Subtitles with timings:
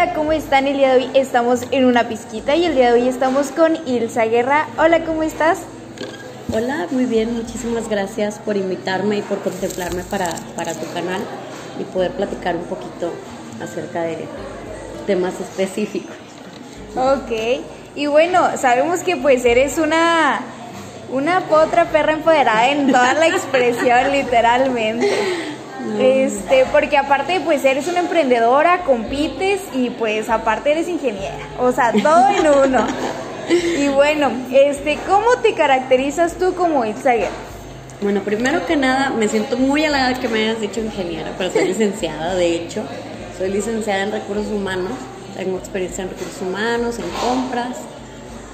[0.00, 0.68] hola, ¿cómo están?
[0.68, 3.76] El día de hoy estamos en una pizquita y el día de hoy estamos con
[3.84, 4.68] Ilsa Guerra.
[4.78, 5.62] Hola, ¿cómo estás?
[6.54, 11.20] Hola, muy bien, muchísimas gracias por invitarme y por contemplarme para, para tu canal
[11.80, 13.12] y poder platicar un poquito
[13.60, 14.18] acerca de
[15.08, 16.14] temas específicos.
[16.94, 17.64] Ok,
[17.96, 20.42] y bueno, sabemos que pues eres una,
[21.10, 25.47] una potra perra empoderada en toda la expresión, literalmente.
[26.00, 31.92] Este, porque aparte pues eres una emprendedora, compites y pues aparte eres ingeniera, o sea,
[31.92, 32.86] todo en uno.
[33.50, 37.30] Y bueno, este, ¿cómo te caracterizas tú como Itzaguer?
[38.00, 41.66] Bueno, primero que nada, me siento muy halagada que me hayas dicho ingeniera, pero soy
[41.66, 42.84] licenciada, de hecho.
[43.36, 44.92] Soy licenciada en recursos humanos,
[45.36, 47.76] tengo experiencia en recursos humanos, en compras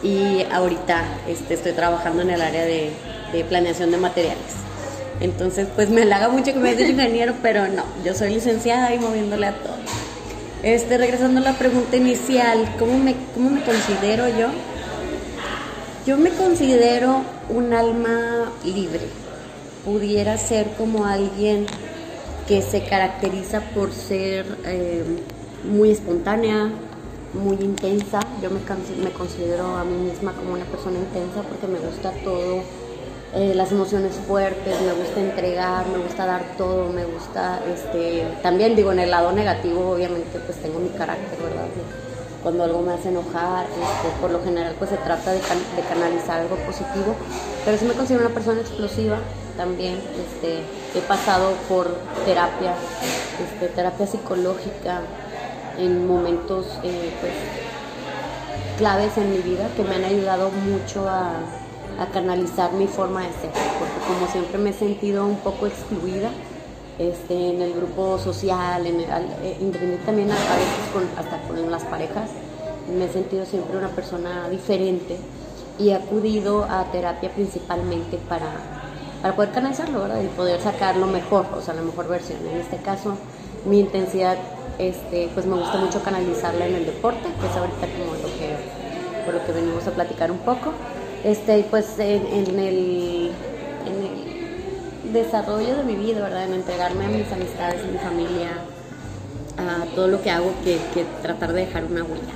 [0.02, 2.90] y ahorita este, estoy trabajando en el área de,
[3.32, 4.63] de planeación de materiales.
[5.20, 8.94] Entonces, pues me halaga mucho que me hayas dicho ingeniero, pero no, yo soy licenciada
[8.94, 9.76] y moviéndole a todo.
[10.62, 14.48] Este, regresando a la pregunta inicial, ¿cómo me, cómo me considero yo?
[16.06, 19.02] Yo me considero un alma libre.
[19.84, 21.66] Pudiera ser como alguien
[22.48, 25.04] que se caracteriza por ser eh,
[25.64, 26.70] muy espontánea,
[27.34, 28.20] muy intensa.
[28.42, 28.60] Yo me,
[29.02, 32.62] me, considero a mí misma como una persona intensa porque me gusta todo,
[33.34, 38.76] eh, las emociones fuertes, me gusta entregar, me gusta dar todo, me gusta, este, también
[38.76, 41.66] digo, en el lado negativo obviamente pues tengo mi carácter, ¿verdad?
[42.44, 45.40] cuando algo me hace enojar, este, por lo general pues se trata de,
[45.88, 47.16] canalizar algo positivo,
[47.64, 49.16] pero sí me considero una persona explosiva
[49.56, 50.60] también, este,
[50.96, 51.88] he pasado por
[52.26, 52.74] terapia,
[53.42, 55.00] este, terapia psicológica
[55.78, 57.32] en momentos eh, pues,
[58.78, 61.40] claves en mi vida que me han ayudado mucho a,
[61.98, 66.30] a canalizar mi forma de ser, porque como siempre me he sentido un poco excluida,
[66.98, 69.06] este, en el grupo social, en el,
[69.42, 72.30] eh, también a, veces con, hasta con las parejas.
[72.96, 75.16] Me he sentido siempre una persona diferente
[75.78, 78.52] y he acudido a terapia principalmente para,
[79.22, 80.20] para poder canalizarlo, ¿verdad?
[80.22, 82.38] Y poder sacar lo mejor, o sea, la mejor versión.
[82.46, 83.16] En este caso,
[83.64, 84.36] mi intensidad,
[84.78, 89.24] este, pues me gusta mucho canalizarla en el deporte, que es ahorita como lo que,
[89.24, 90.72] por lo que venimos a platicar un poco.
[91.24, 93.30] Este, pues en, en el,
[93.86, 96.44] en el desarrollo de mi vida, ¿verdad?
[96.44, 98.50] En entregarme a mis amistades, a mi familia,
[99.56, 102.34] a todo lo que hago, que, que tratar de dejar una huella.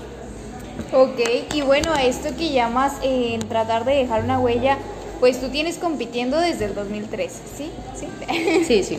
[0.92, 4.78] Ok, y bueno, a esto que llamas en tratar de dejar una huella,
[5.20, 7.70] pues tú tienes compitiendo desde el 2013, ¿sí?
[7.94, 8.82] Sí, sí.
[8.84, 8.98] sí.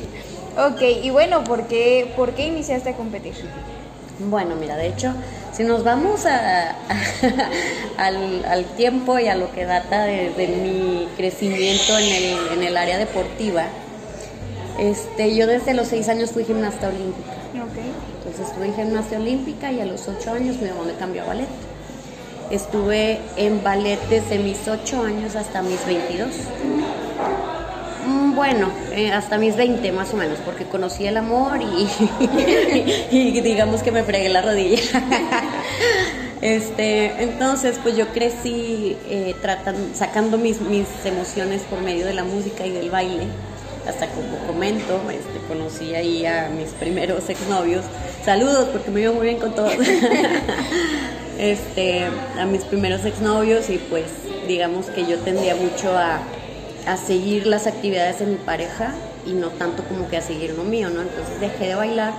[0.58, 3.34] ok, y bueno, ¿por qué, ¿por qué iniciaste a competir?
[4.20, 5.14] Bueno, mira, de hecho,
[5.54, 6.76] si nos vamos a,
[7.98, 12.64] al, al, tiempo y a lo que data de, de mi crecimiento en el, en
[12.64, 13.66] el, área deportiva,
[14.80, 17.32] este, yo desde los seis años fui gimnasta olímpica.
[17.72, 17.92] Okay.
[18.18, 21.26] Entonces estuve en gimnasia olímpica y a los ocho años mi mamá me cambió a
[21.26, 21.48] ballet.
[22.52, 26.30] Estuve en ballet desde mis ocho años hasta mis 22.
[28.36, 31.88] Bueno, eh, hasta mis 20 más o menos, porque conocí el amor y,
[33.12, 34.82] y digamos que me fregué la rodilla.
[36.42, 42.24] Este, entonces, pues yo crecí eh, tratando, sacando mis, mis emociones por medio de la
[42.24, 43.28] música y del baile.
[43.86, 47.84] Hasta como comento, este, conocí ahí a mis primeros exnovios.
[48.24, 49.74] Saludos, porque me iba muy bien con todos.
[51.38, 52.06] este,
[52.40, 54.06] a mis primeros exnovios y pues
[54.48, 56.22] digamos que yo tendía mucho a,
[56.86, 58.94] a seguir las actividades de mi pareja
[59.26, 61.02] y no tanto como que a seguir lo mío, ¿no?
[61.02, 62.14] Entonces dejé de bailar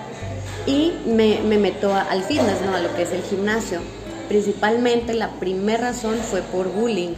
[0.66, 2.74] y me, me meto a, al fitness, ¿no?
[2.74, 3.80] A lo que es el gimnasio.
[4.28, 7.14] Principalmente la primera razón fue por bullying,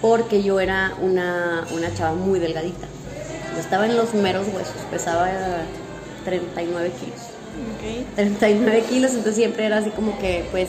[0.00, 2.86] porque yo era una, una chava muy delgadita.
[3.54, 5.28] Yo estaba en los meros huesos, pesaba
[6.24, 7.20] 39 kilos.
[7.76, 8.06] Okay.
[8.16, 10.68] 39 kilos, entonces siempre era así como que, pues,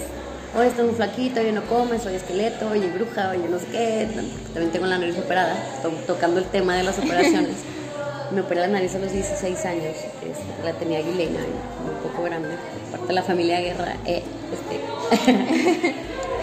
[0.55, 4.07] oye, estás muy flaquito, oye, no comes, soy esqueleto, oye, bruja, oye, no sé qué.
[4.53, 7.57] También tengo la nariz operada, estoy tocando el tema de las operaciones.
[8.31, 12.55] Me operé la nariz a los 16 años, este, la tenía aguileña, un poco grande,
[12.91, 13.95] parte de la familia Guerra.
[14.05, 15.31] Eh, este.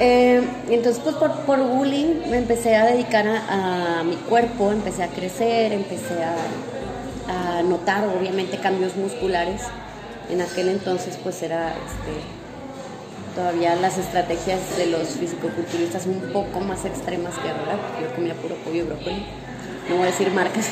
[0.01, 5.03] eh, entonces, pues por, por, bullying me empecé a dedicar a, a, mi cuerpo, empecé
[5.03, 9.63] a crecer, empecé a, a notar, obviamente, cambios musculares.
[10.31, 12.42] En aquel entonces, pues era este,
[13.35, 18.35] todavía las estrategias de los fisicoculturistas un poco más extremas que ahora, porque yo comía
[18.35, 19.27] puro pollo y brócoli.
[19.89, 20.71] No voy a decir marcas,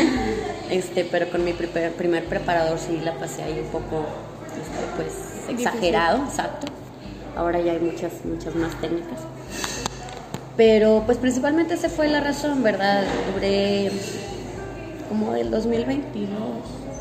[0.70, 4.06] este, pero con mi primer, primer, preparador sí la pasé ahí un poco,
[4.56, 6.68] este, pues, exagerado, exacto.
[7.36, 9.18] Ahora ya hay muchas, muchas más técnicas.
[10.56, 13.04] Pero, pues, principalmente esa fue la razón, ¿verdad?
[13.34, 13.90] Duré
[15.08, 16.30] como del 2022,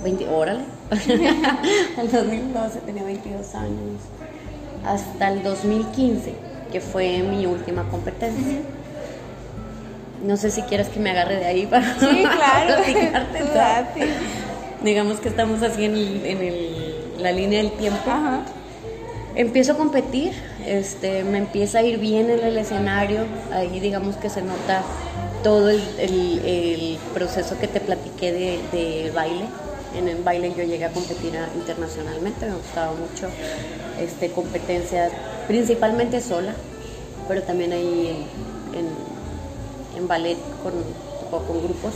[0.03, 0.63] 20, órale,
[1.97, 4.01] el 2012 tenía 22 años
[4.85, 6.33] hasta el 2015,
[6.71, 8.59] que fue mi última competencia.
[10.23, 12.81] No sé si quieres que me agarre de ahí para Sí, claro.
[12.83, 14.07] platicarte.
[14.83, 17.99] Digamos que estamos así en, el- en el- la línea del tiempo.
[18.09, 18.41] Ajá.
[19.35, 20.31] Empiezo a competir,
[20.65, 24.81] este, me empieza a ir bien en el escenario, ahí digamos que se nota
[25.43, 29.45] todo el, el- el proceso que te platiqué de, de baile.
[29.97, 33.27] En el baile yo llegué a competir internacionalmente, me gustaba mucho
[33.99, 35.11] este, competencias,
[35.47, 36.53] principalmente sola,
[37.27, 38.25] pero también ahí
[38.73, 38.85] en,
[39.97, 40.73] en- ballet con,
[41.47, 41.93] con grupos,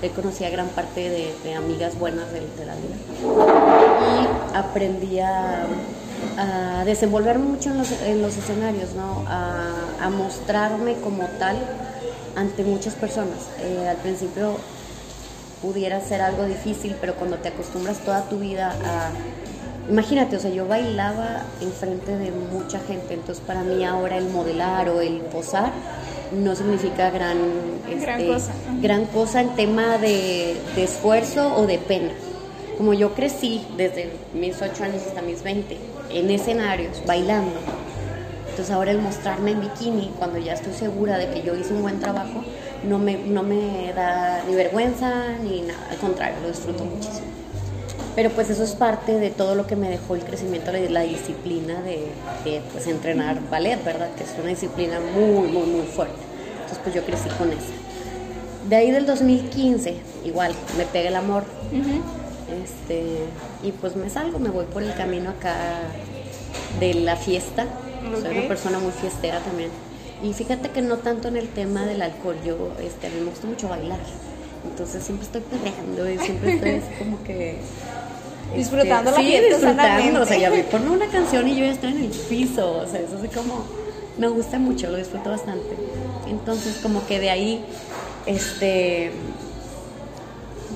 [0.00, 0.10] que
[0.46, 2.96] a gran parte de, amigas buenas de, de la vida
[4.10, 5.64] y aprendí a,
[6.84, 9.24] desenvolverme mucho en los, en los escenarios, ¿no?
[9.28, 9.70] a,
[10.00, 11.56] a mostrarme como tal
[12.34, 13.38] ante muchas personas.
[13.60, 14.56] Eh, al principio
[15.62, 19.10] pudiera ser algo difícil, pero cuando te acostumbras toda tu vida a...
[19.90, 24.88] Imagínate, o sea, yo bailaba enfrente de mucha gente, entonces para mí ahora el modelar
[24.88, 25.72] o el posar
[26.32, 27.38] no significa gran,
[28.00, 28.52] Gran este, cosa.
[28.80, 32.12] Gran cosa en tema de, de esfuerzo o de pena.
[32.78, 35.76] Como yo crecí desde mis 8 años hasta mis 20
[36.10, 37.58] en escenarios, bailando,
[38.52, 41.80] entonces ahora el mostrarme en bikini, cuando ya estoy segura de que yo hice un
[41.80, 42.44] buen trabajo,
[42.88, 47.26] no me, no me da ni vergüenza ni nada, al contrario, lo disfruto muchísimo.
[48.14, 51.80] Pero pues eso es parte de todo lo que me dejó el crecimiento la disciplina
[51.80, 52.08] de,
[52.44, 54.08] de, pues entrenar ballet, ¿verdad?
[54.16, 56.14] Que es una disciplina muy, muy, muy fuerte.
[56.52, 57.72] Entonces pues yo crecí con esa.
[58.68, 61.44] De ahí del 2015, igual, me pega el amor.
[62.62, 63.24] Este,
[63.62, 65.54] y pues me salgo, me voy por el camino acá
[66.80, 67.66] de la fiesta.
[68.20, 69.70] Soy una persona muy fiestera también.
[70.22, 73.30] Y fíjate que no tanto en el tema del alcohol, yo este, a mí me
[73.30, 73.98] gusta mucho bailar.
[74.64, 77.50] Entonces siempre estoy peleando y siempre estoy así como que...
[77.52, 80.22] este, Disfrutando la sí, fiesta disfrutando.
[80.22, 82.78] O sea, ya me ponen una canción y yo ya estoy en el piso.
[82.78, 83.64] O sea, eso así como...
[84.18, 85.74] Me gusta mucho, lo disfruto bastante.
[86.28, 87.64] Entonces como que de ahí,
[88.26, 89.10] este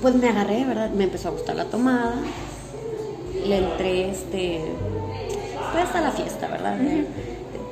[0.00, 0.90] pues me agarré, ¿verdad?
[0.90, 2.14] Me empezó a gustar la tomada.
[3.46, 4.60] Le entré, este,
[5.72, 6.76] pues a la fiesta, ¿verdad?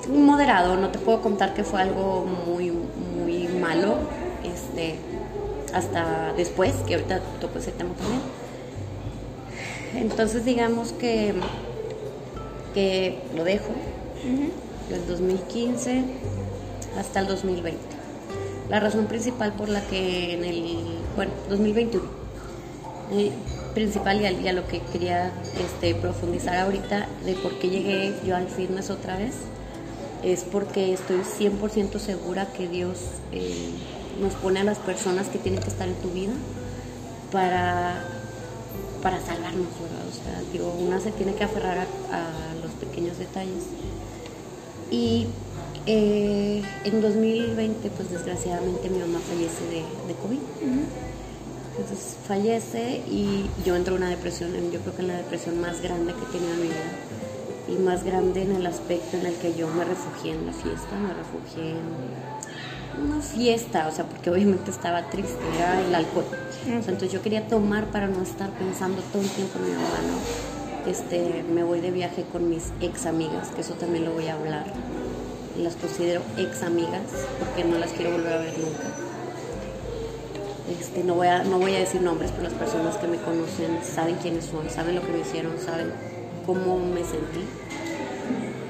[0.09, 3.97] Moderado, no te puedo contar que fue algo muy, muy malo,
[4.45, 4.97] este,
[5.73, 8.21] hasta después, que ahorita toco ese tema también.
[9.97, 11.35] Entonces digamos que,
[12.75, 13.73] que lo dejo,
[14.91, 16.05] del 2015
[16.99, 17.79] hasta el 2020.
[18.69, 22.05] La razón principal por la que en el, bueno, 2021,
[23.13, 23.31] eh,
[23.75, 28.15] principal y a, y a lo que quería este, profundizar ahorita de por qué llegué
[28.25, 29.35] yo al fitness otra vez,
[30.25, 32.99] es porque estoy 100% segura que Dios
[33.33, 33.71] eh,
[34.21, 36.33] nos pone a las personas que tienen que estar en tu vida
[37.31, 38.05] para,
[39.03, 40.07] para salvarnos, ¿verdad?
[40.09, 43.65] O sea, digo, una se tiene que aferrar a, a los pequeños detalles.
[44.91, 45.27] Y
[45.87, 50.39] eh, en 2020, pues desgraciadamente mi mamá fallece de, de COVID.
[51.77, 55.83] Entonces fallece y yo entro en una depresión, yo creo que en la depresión más
[55.83, 57.14] grande que he tenido en mi vida.
[57.69, 60.97] Y más grande en el aspecto en el que yo me refugié en la fiesta,
[60.97, 66.27] me refugié en una fiesta, o sea, porque obviamente estaba triste, era el alcohol.
[66.27, 69.73] O sea, entonces yo quería tomar para no estar pensando todo el tiempo en mi
[69.73, 70.91] mamá, ¿no?
[70.91, 74.35] Este, me voy de viaje con mis ex amigas, que eso también lo voy a
[74.35, 74.67] hablar.
[75.59, 77.03] Las considero ex amigas
[77.39, 78.85] porque no las quiero volver a ver nunca.
[80.79, 83.79] Este, no, voy a, no voy a decir nombres, pero las personas que me conocen
[83.83, 85.93] saben quiénes son, saben lo que me hicieron, saben
[86.47, 87.45] cómo me sentí.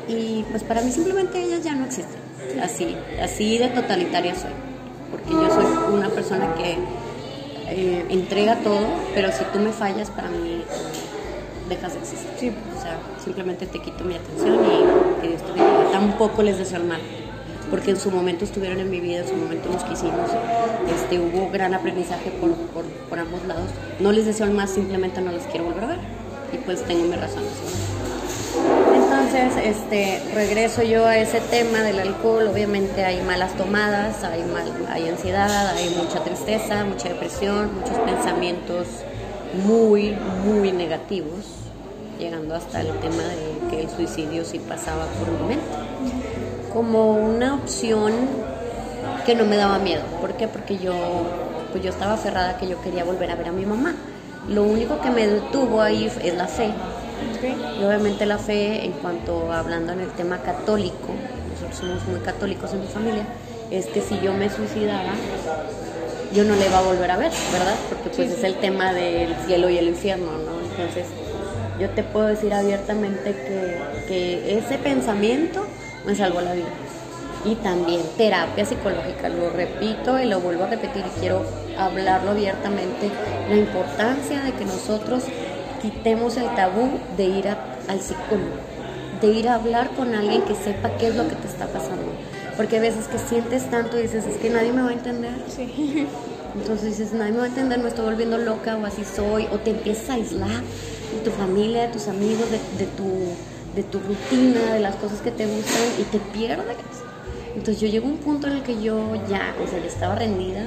[0.08, 2.20] Y pues para mí simplemente ellas ya no existen.
[2.62, 4.50] Así, así de totalitaria soy.
[5.10, 6.76] Porque yo soy una persona que
[7.68, 10.62] eh, entrega todo, pero si tú me fallas, para mí
[11.68, 12.28] dejas de existir.
[12.38, 12.52] Sí.
[12.76, 15.90] O sea, simplemente te quito mi atención y que Dios te bendiga.
[15.92, 17.00] Tampoco les deseo el mal,
[17.70, 20.30] porque en su momento estuvieron en mi vida, en su momento nos quisimos.
[20.94, 23.70] Este, hubo gran aprendizaje por, por, por ambos lados.
[24.00, 26.23] No les deseo el mal, simplemente no les quiero volver a ver.
[26.52, 27.50] Y pues tengo mis razones.
[28.94, 32.48] Entonces, este, regreso yo a ese tema del alcohol.
[32.48, 38.86] Obviamente hay malas tomadas, hay, mal, hay ansiedad, hay mucha tristeza, mucha depresión, muchos pensamientos
[39.66, 41.44] muy, muy negativos,
[42.18, 45.66] llegando hasta el tema de que el suicidio sí pasaba por mi mente.
[46.72, 48.12] Como una opción
[49.24, 50.02] que no me daba miedo.
[50.20, 50.48] ¿Por qué?
[50.48, 50.94] Porque yo,
[51.72, 53.94] pues yo estaba aferrada que yo quería volver a ver a mi mamá.
[54.48, 56.70] Lo único que me detuvo ahí es la fe.
[57.80, 61.14] Y obviamente la fe, en cuanto hablando en el tema católico,
[61.50, 63.26] nosotros somos muy católicos en mi familia,
[63.70, 65.12] es que si yo me suicidara,
[66.32, 67.74] yo no le iba a volver a ver, ¿verdad?
[67.88, 70.60] Porque pues es el tema del cielo y el infierno, ¿no?
[70.70, 71.06] Entonces,
[71.80, 75.66] yo te puedo decir abiertamente que, que ese pensamiento
[76.06, 76.68] me salvó la vida.
[77.44, 81.42] Y también terapia psicológica, lo repito y lo vuelvo a repetir y quiero
[81.78, 83.10] hablarlo abiertamente,
[83.48, 85.24] la importancia de que nosotros
[85.82, 88.56] quitemos el tabú de ir al psicólogo,
[89.20, 92.12] de ir a hablar con alguien que sepa qué es lo que te está pasando.
[92.56, 95.32] Porque a veces que sientes tanto y dices, es que nadie me va a entender.
[95.48, 96.06] Sí.
[96.54, 99.58] Entonces dices, nadie me va a entender, me estoy volviendo loca o así soy, o
[99.58, 100.62] te empiezas a aislar
[101.12, 103.04] de tu familia, de tus amigos, de, tu,
[103.74, 107.03] de tu rutina, de las cosas que te gustan y te pierdes.
[107.54, 110.16] Entonces yo llego a un punto en el que yo ya, o sea, yo estaba
[110.16, 110.64] rendida,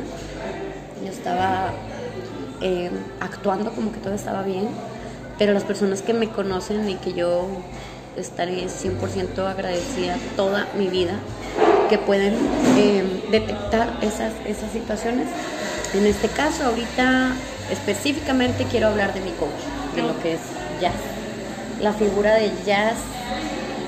[1.03, 1.72] yo estaba
[2.62, 2.89] eh,
[3.20, 4.70] actuando como que todo estaba bien,
[5.38, 7.48] pero las personas que me conocen y que yo
[8.15, 11.13] estaré 100% agradecida toda mi vida,
[11.89, 12.36] que pueden
[12.77, 15.27] eh, detectar esas, esas situaciones.
[15.94, 17.34] En este caso, ahorita
[17.72, 20.41] específicamente quiero hablar de mi coach, de lo que es
[20.82, 20.94] jazz.
[21.82, 22.96] La figura de jazz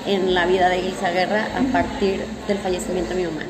[0.05, 3.43] en la vida de Elsa Guerra a partir del fallecimiento de mi mamá.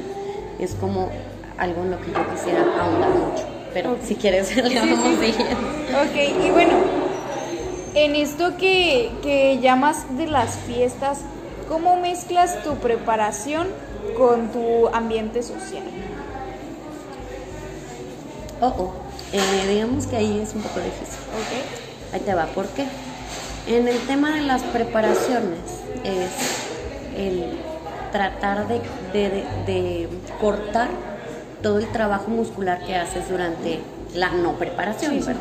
[0.59, 1.09] Es como
[1.57, 3.45] algo en lo que yo quisiera ahondar mucho.
[3.73, 6.73] Pero si quieres, le vamos Ok, y bueno,
[7.93, 11.21] en esto que, que llamas de las fiestas,
[11.67, 13.67] ¿cómo mezclas tu preparación
[14.17, 15.83] con tu ambiente social?
[18.61, 18.93] Oh, oh.
[19.31, 21.19] Eh, digamos que ahí es un poco difícil.
[21.37, 22.13] Ok.
[22.13, 22.85] Ahí te va, ¿por qué?
[23.67, 26.31] En el tema de las preparaciones es
[27.17, 27.59] el
[28.11, 28.81] tratar de,
[29.13, 30.89] de, cortar
[31.61, 33.79] todo el trabajo muscular que haces durante
[34.15, 35.35] la no preparación, ¿verdad?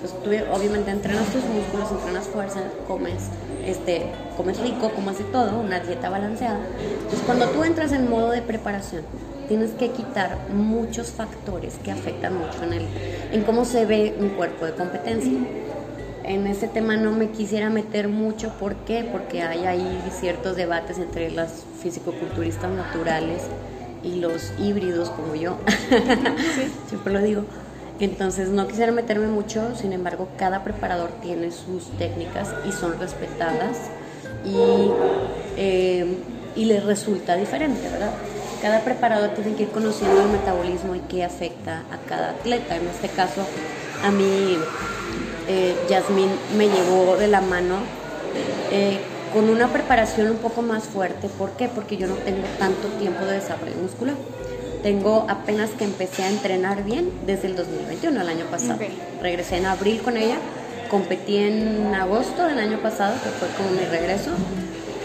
[0.00, 3.24] Pues tú obviamente entrenas tus músculos, entrenas fuerza, comes,
[3.66, 6.60] este, comes rico, comes de todo, una dieta balanceada.
[6.80, 9.02] Entonces cuando tú entras en modo de preparación,
[9.46, 12.86] tienes que quitar muchos factores que afectan mucho en, el,
[13.32, 15.32] en cómo se ve un cuerpo de competencia.
[16.30, 19.02] En ese tema no me quisiera meter mucho, ¿por qué?
[19.02, 23.42] Porque hay ahí ciertos debates entre las fisicoculturistas naturales
[24.04, 25.58] y los híbridos como yo,
[26.86, 27.42] siempre lo digo.
[27.98, 33.90] Entonces no quisiera meterme mucho, sin embargo cada preparador tiene sus técnicas y son respetadas
[34.44, 34.92] y,
[35.56, 36.16] eh,
[36.54, 38.12] y les resulta diferente, ¿verdad?
[38.62, 42.76] Cada preparador tiene que ir conociendo el metabolismo y qué afecta a cada atleta.
[42.76, 43.42] En este caso,
[44.04, 44.58] a mí,
[45.52, 47.78] eh, Yasmín me llevó de la mano
[48.70, 49.00] eh,
[49.32, 51.28] con una preparación un poco más fuerte.
[51.28, 51.68] ¿Por qué?
[51.68, 54.14] Porque yo no tengo tanto tiempo de desarrollo muscular.
[54.84, 58.78] Tengo apenas que empecé a entrenar bien desde el 2021, el año pasado.
[59.20, 60.36] Regresé en abril con ella,
[60.88, 64.30] competí en agosto del año pasado, que fue como mi regreso,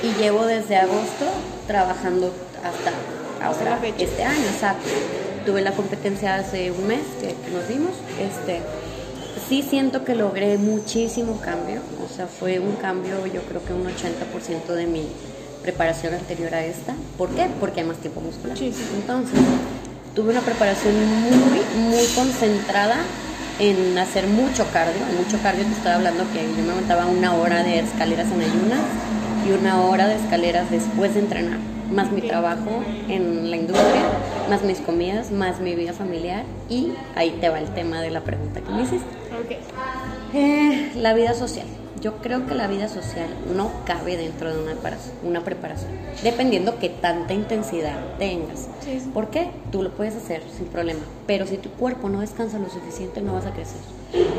[0.04, 1.26] y llevo desde agosto
[1.66, 2.32] trabajando
[2.64, 2.92] hasta
[3.44, 4.90] ahora, este año, exacto.
[5.44, 7.92] Tuve la competencia hace un mes que, nos dimos.
[8.20, 8.62] Este,
[9.48, 13.86] sí siento que logré muchísimo cambio, o sea, fue un cambio yo creo que un
[13.86, 15.08] 80% de mi
[15.62, 16.94] preparación anterior a esta.
[17.18, 17.48] ¿Por qué?
[17.60, 18.56] Porque hay más tiempo muscular.
[18.58, 19.40] Entonces,
[20.14, 22.98] tuve una preparación muy, muy concentrada
[23.60, 25.02] en hacer mucho cardio.
[25.18, 28.82] mucho cardio te estoy hablando que yo me montaba una hora de escaleras en ayunas
[29.48, 31.58] y una hora de escaleras después de entrenar
[31.92, 34.04] más mi trabajo en la industria,
[34.50, 38.22] más mis comidas, más mi vida familiar y ahí te va el tema de la
[38.22, 39.08] pregunta que me hiciste.
[40.34, 41.66] Eh, la vida social.
[42.02, 44.76] Yo creo que la vida social no cabe dentro de una,
[45.24, 45.90] una preparación,
[46.22, 48.68] dependiendo qué tanta intensidad tengas.
[49.12, 49.50] ¿Por qué?
[49.72, 53.34] Tú lo puedes hacer sin problema, pero si tu cuerpo no descansa lo suficiente no
[53.34, 53.80] vas a crecer.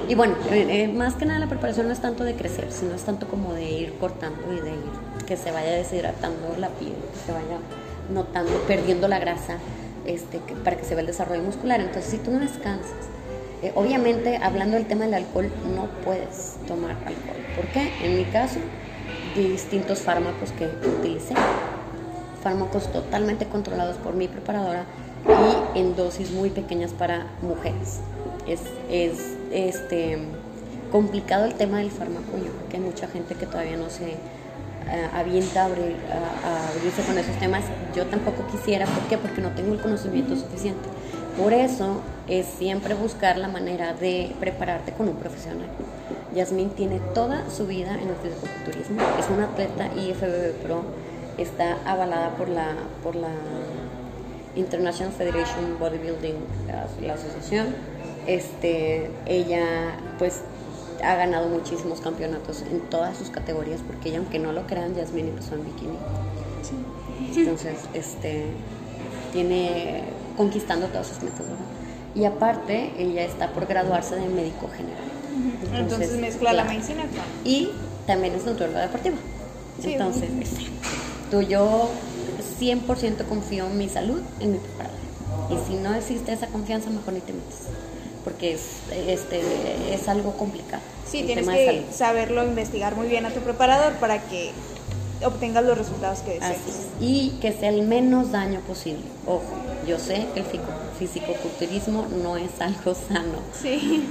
[0.08, 2.94] Y bueno, eh, eh, más que nada la preparación no es tanto de crecer, sino
[2.94, 6.94] es tanto como de ir cortando y de ir que se vaya deshidratando la piel,
[6.94, 7.58] que se vaya
[8.12, 9.58] notando, perdiendo la grasa,
[10.06, 11.80] este, para que se vea el desarrollo muscular.
[11.80, 12.90] Entonces, si tú no descansas,
[13.62, 17.36] eh, obviamente, hablando del tema del alcohol, no puedes tomar alcohol.
[17.56, 17.90] ¿Por qué?
[18.02, 18.58] En mi caso,
[19.34, 21.34] distintos fármacos que utilicé,
[22.42, 24.84] fármacos totalmente controlados por mi preparadora
[25.74, 28.00] y en dosis muy pequeñas para mujeres.
[28.46, 28.60] Es,
[28.90, 30.18] es este,
[30.92, 34.16] complicado el tema del fármaco, yo creo que hay mucha gente que todavía no se
[35.14, 37.64] avienta a, abrir, a, abrirse con esos temas.
[37.94, 39.18] Yo tampoco quisiera, ¿por qué?
[39.18, 40.88] Porque no tengo el conocimiento suficiente.
[41.36, 45.68] Por eso es siempre buscar la manera de prepararte con un profesional.
[46.34, 50.82] Yasmin tiene toda su vida en el fisicoculturismo, es una atleta IFBB Pro,
[51.38, 53.30] está avalada por la, por la
[54.54, 57.74] International Federation Bodybuilding, la, la asociación.
[58.26, 60.42] Este, ella pues
[61.02, 65.28] ha ganado muchísimos campeonatos en todas sus categorías, porque ella, aunque no lo crean, Jasmine
[65.30, 65.96] empezó en bikini.
[67.36, 68.46] Entonces, este,
[69.32, 70.04] tiene
[70.36, 71.42] conquistando todos sus metas,
[72.14, 75.04] Y aparte, ella está por graduarse de médico general.
[75.74, 77.04] Entonces, mezcla la medicina
[77.44, 77.70] Y
[78.06, 79.16] también es nutrióloga deportiva.
[79.82, 80.62] Sí, Entonces, este,
[81.30, 81.90] tú yo
[82.58, 84.96] 100% confío en mi salud, en mi preparador.
[85.50, 87.68] Y si no existe esa confianza, mejor ni te metes.
[88.26, 88.62] Porque es,
[89.06, 89.40] este,
[89.94, 90.82] es algo complicado.
[91.08, 94.50] Sí, tienes que saberlo investigar muy bien a tu preparador para que
[95.24, 96.58] obtengas los resultados que deseas.
[97.00, 99.04] Y que sea el menos daño posible.
[99.26, 99.44] Ojo,
[99.86, 100.46] yo sé que el
[100.98, 103.38] fisicoculturismo no es algo sano.
[103.62, 104.08] Sí.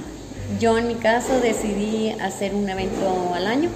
[0.58, 3.68] Yo en mi caso decidí hacer un evento al año.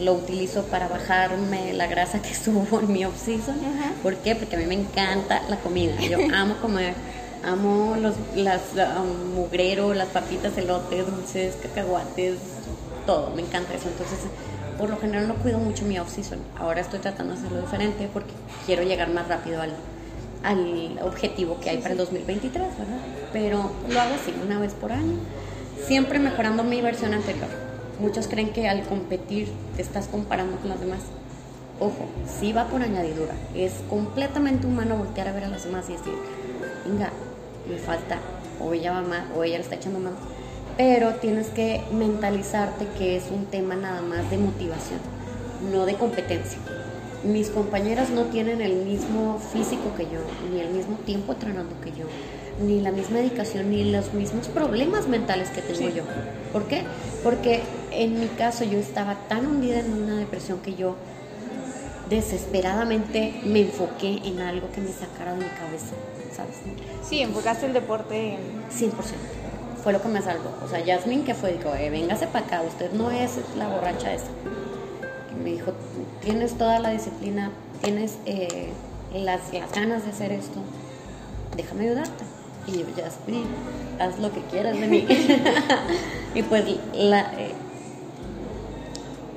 [0.00, 3.54] Lo utilizo para bajarme la grasa que subo en mi off-season.
[4.02, 4.34] ¿Por qué?
[4.34, 5.94] Porque a mí me encanta la comida.
[6.00, 6.94] Yo amo comer.
[7.46, 12.38] Amo los las, um, mugrero, las papitas, elotes, dulces, cacahuates,
[13.06, 13.30] todo.
[13.34, 13.88] Me encanta eso.
[13.88, 14.18] Entonces,
[14.78, 16.38] por lo general no cuido mucho mi off-season.
[16.58, 18.32] Ahora estoy tratando de hacerlo diferente porque
[18.66, 19.72] quiero llegar más rápido al,
[20.42, 22.98] al objetivo que hay para el 2023, ¿verdad?
[23.32, 25.18] Pero lo hago así, una vez por año,
[25.86, 27.48] siempre mejorando mi versión anterior.
[28.00, 31.00] Muchos creen que al competir te estás comparando con las demás.
[31.80, 32.06] Ojo,
[32.40, 33.34] sí va por añadidura.
[33.54, 36.14] Es completamente humano voltear a ver a los demás y decir,
[36.84, 37.10] venga,
[37.68, 38.18] me falta,
[38.60, 40.14] o ella va más, o ella le está echando más.
[40.76, 44.98] Pero tienes que mentalizarte que es un tema nada más de motivación,
[45.72, 46.58] no de competencia.
[47.22, 50.20] Mis compañeras no tienen el mismo físico que yo,
[50.52, 52.06] ni el mismo tiempo entrenando que yo,
[52.60, 56.02] ni la misma dedicación, ni los mismos problemas mentales que tengo yo.
[56.52, 56.82] ¿Por qué?
[57.22, 60.96] Porque en mi caso yo estaba tan hundida en una depresión que yo
[62.10, 65.94] desesperadamente me enfoqué en algo que me sacara de mi cabeza,
[66.34, 66.56] ¿sabes?
[67.08, 68.64] Sí, enfocaste el deporte en...
[68.70, 68.92] 100%.
[69.82, 70.50] Fue lo que me salvó.
[70.64, 74.12] O sea, Yasmin que fue, dijo, eh, véngase para acá, usted no es la borracha
[74.14, 74.26] esa.
[75.32, 75.72] Y me dijo,
[76.22, 78.70] tienes toda la disciplina, tienes eh,
[79.14, 80.60] las, las ganas de hacer esto,
[81.56, 82.24] déjame ayudarte.
[82.66, 83.44] Y yo, Yasmin,
[83.98, 85.06] haz lo que quieras de mí.
[86.34, 86.64] y pues
[86.94, 87.52] la, eh,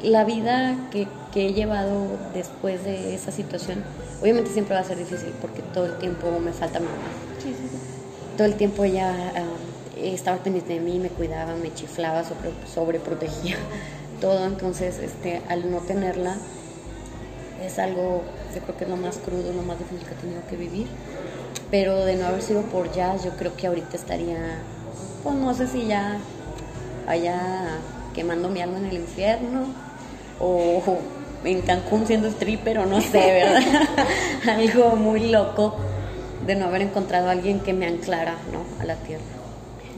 [0.02, 3.84] la vida que, que he llevado después de esa situación,
[4.24, 6.98] obviamente siempre va a ser difícil porque todo el tiempo me falta mi mamá
[7.38, 7.78] Sí, sí, sí.
[8.36, 9.44] todo el tiempo ella ah,
[9.96, 13.56] estaba pendiente de mí, me cuidaba, me chiflaba, sobre, sobreprotegía
[14.20, 14.48] todo.
[14.48, 16.38] Entonces, este, al no tenerla,
[17.64, 18.24] es algo,
[18.56, 20.88] yo creo que es lo más crudo, lo más difícil que he tenido que vivir.
[21.70, 24.40] Pero de no haber sido por jazz, yo creo que ahorita estaría,
[25.22, 26.18] pues no sé si ya
[27.08, 27.78] allá
[28.16, 29.68] quemando mi alma en el infierno
[30.40, 30.82] o
[31.44, 33.62] en Cancún siendo stripper o no sé, ¿verdad?
[34.48, 35.76] Algo muy loco
[36.46, 38.64] de no haber encontrado a alguien que me anclara ¿no?
[38.82, 39.24] a la tierra.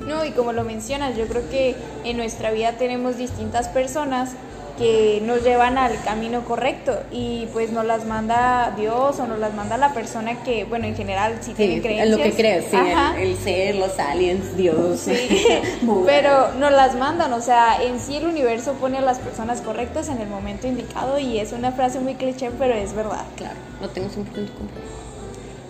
[0.06, 4.32] No, y como lo mencionas, yo creo que en nuestra vida tenemos distintas personas
[4.80, 9.54] que nos llevan al camino correcto y pues nos las manda Dios o nos las
[9.54, 12.06] manda la persona que, bueno, en general sí, tiene Sí, creencias.
[12.08, 15.02] en lo que crees, sí, el, el ser, los aliens, Dios.
[15.02, 15.12] Sí,
[16.06, 20.08] pero nos las mandan, o sea, en sí el universo pone a las personas correctas
[20.10, 23.26] en el momento indicado y es una frase muy cliché, pero es verdad.
[23.36, 25.10] Claro, lo tengo 100% comprobado.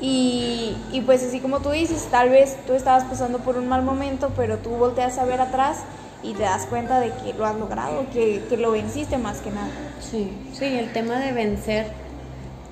[0.02, 3.82] Y, y pues así como tú dices, tal vez tú estabas pasando por un mal
[3.84, 5.80] momento, pero tú volteas a ver atrás
[6.24, 9.52] y te das cuenta de que lo has logrado, que, que lo venciste más que
[9.52, 9.70] nada.
[10.00, 11.88] Sí, sí, el tema de vencer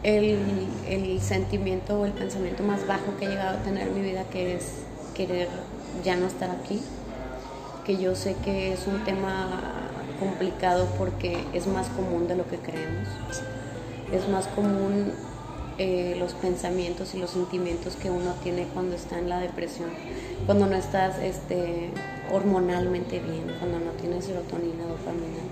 [0.03, 4.01] el, el sentimiento o el pensamiento más bajo que he llegado a tener en mi
[4.01, 4.83] vida, que es
[5.13, 5.47] querer
[6.03, 6.81] ya no estar aquí,
[7.85, 9.49] que yo sé que es un tema
[10.19, 13.07] complicado porque es más común de lo que creemos.
[14.11, 15.11] Es más común
[15.77, 19.89] eh, los pensamientos y los sentimientos que uno tiene cuando está en la depresión,
[20.45, 21.89] cuando no estás este,
[22.31, 25.43] hormonalmente bien, cuando no tienes serotonina, dopamina,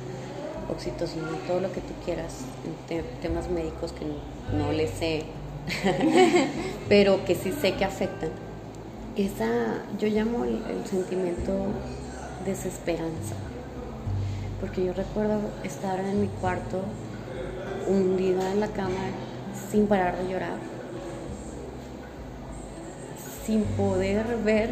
[0.72, 2.34] oxitocina, todo lo que tú quieras,
[2.66, 5.26] en te- temas médicos que no, no le sé,
[6.90, 8.30] pero que sí sé que afectan.
[9.16, 9.48] Esa,
[10.00, 11.54] yo llamo el, el sentimiento
[12.46, 13.36] desesperanza,
[14.60, 16.82] porque yo recuerdo estar en mi cuarto
[17.88, 19.00] hundida en la cama
[19.76, 20.58] sin parar de llorar,
[23.46, 24.70] sin poder ver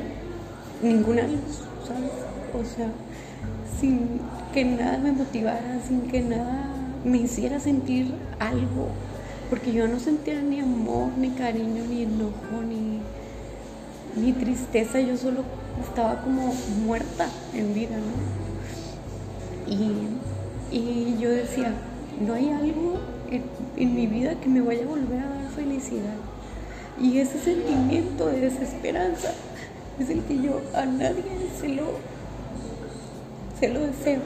[0.81, 2.11] ninguna luz, ¿sabes?
[2.53, 2.87] O sea,
[3.81, 4.21] sin
[4.53, 6.69] que nada me motivara, sin que nada
[7.03, 8.87] me hiciera sentir algo,
[9.49, 13.01] porque yo no sentía ni amor, ni cariño, ni enojo, ni,
[14.15, 15.43] ni tristeza, yo solo
[15.85, 16.53] estaba como
[16.85, 18.13] muerta en vida, ¿no?
[19.69, 20.07] Y,
[20.71, 21.73] y yo decía,
[22.25, 23.01] no hay algo
[23.77, 26.15] en, mi vida que me vaya a volver a dar felicidad.
[26.99, 29.33] Y ese sentimiento de desesperanza
[29.99, 31.23] es el que yo a nadie
[31.59, 31.83] se lo,
[33.59, 34.21] se lo deseo.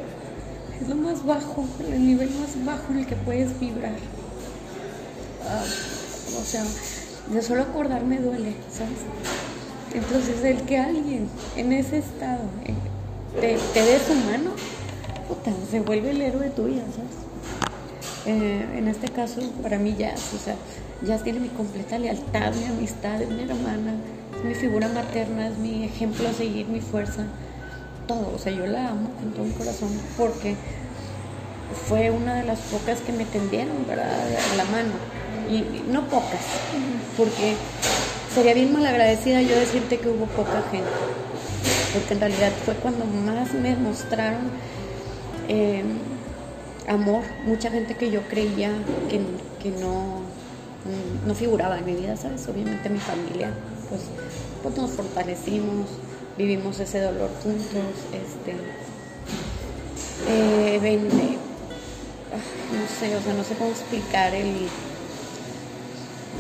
[0.82, 3.96] Es lo más bajo, el nivel más bajo en el que puedes vibrar.
[5.50, 5.64] Ah,
[6.40, 6.64] o sea,
[7.32, 9.00] de solo acordarme duele, ¿sabes?
[9.94, 12.74] Entonces, el que alguien en ese estado eh,
[13.40, 14.52] te, te dé su mano,
[15.28, 17.27] puta, se vuelve el héroe tuya, ¿sabes?
[18.28, 20.56] Eh, en este caso, para mí ya, o sea,
[21.02, 23.96] ya tiene mi completa lealtad, mi amistad, es mi hermana,
[24.38, 27.24] es mi figura materna, es mi ejemplo a seguir, mi fuerza,
[28.06, 28.34] todo.
[28.36, 30.56] O sea, yo la amo con todo mi corazón porque
[31.88, 34.12] fue una de las pocas que me tendieron, ¿verdad?
[34.58, 34.92] La mano.
[35.50, 36.42] Y no pocas,
[37.16, 37.56] porque
[38.36, 40.90] sería bien malagradecida yo decirte que hubo poca gente,
[41.94, 44.52] porque en realidad fue cuando más me mostraron
[45.48, 45.86] eh,
[46.88, 48.72] amor, mucha gente que yo creía
[49.10, 49.20] que,
[49.62, 50.22] que no,
[51.26, 52.48] no figuraba en mi vida, ¿sabes?
[52.48, 53.52] Obviamente mi familia,
[53.90, 54.02] pues,
[54.64, 55.90] pues nos fortalecimos,
[56.38, 58.52] vivimos ese dolor juntos, este,
[60.30, 61.00] eh, eh,
[62.72, 64.68] no sé, o sea, no sé cómo explicar el,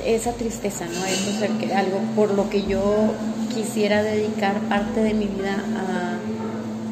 [0.06, 1.06] esa tristeza, ¿no?
[1.06, 3.14] Eso es que, algo por lo que yo
[3.54, 5.58] quisiera dedicar parte de mi vida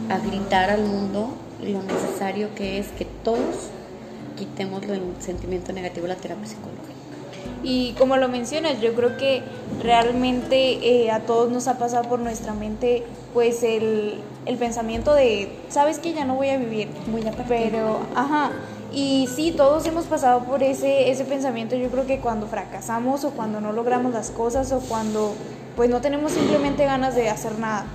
[0.09, 3.69] a, a gritar al mundo lo necesario que es que todos
[4.37, 6.81] quitemos el sentimiento negativo de la terapia psicológica.
[7.63, 9.41] Y como lo mencionas, yo creo que
[9.81, 15.49] realmente eh, a todos nos ha pasado por nuestra mente pues el, el pensamiento de,
[15.69, 18.51] sabes que ya no voy a vivir, voy a pero, ajá,
[18.93, 23.31] y sí, todos hemos pasado por ese, ese pensamiento, yo creo que cuando fracasamos o
[23.31, 25.33] cuando no logramos las cosas o cuando
[25.75, 27.85] pues no tenemos simplemente ganas de hacer nada.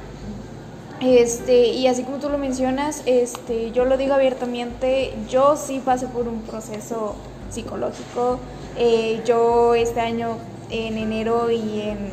[1.00, 6.06] Este, y así como tú lo mencionas, este, yo lo digo abiertamente, yo sí pasé
[6.06, 7.14] por un proceso
[7.48, 8.38] psicológico.
[8.76, 10.36] Eh, yo este año,
[10.70, 12.12] en enero y en,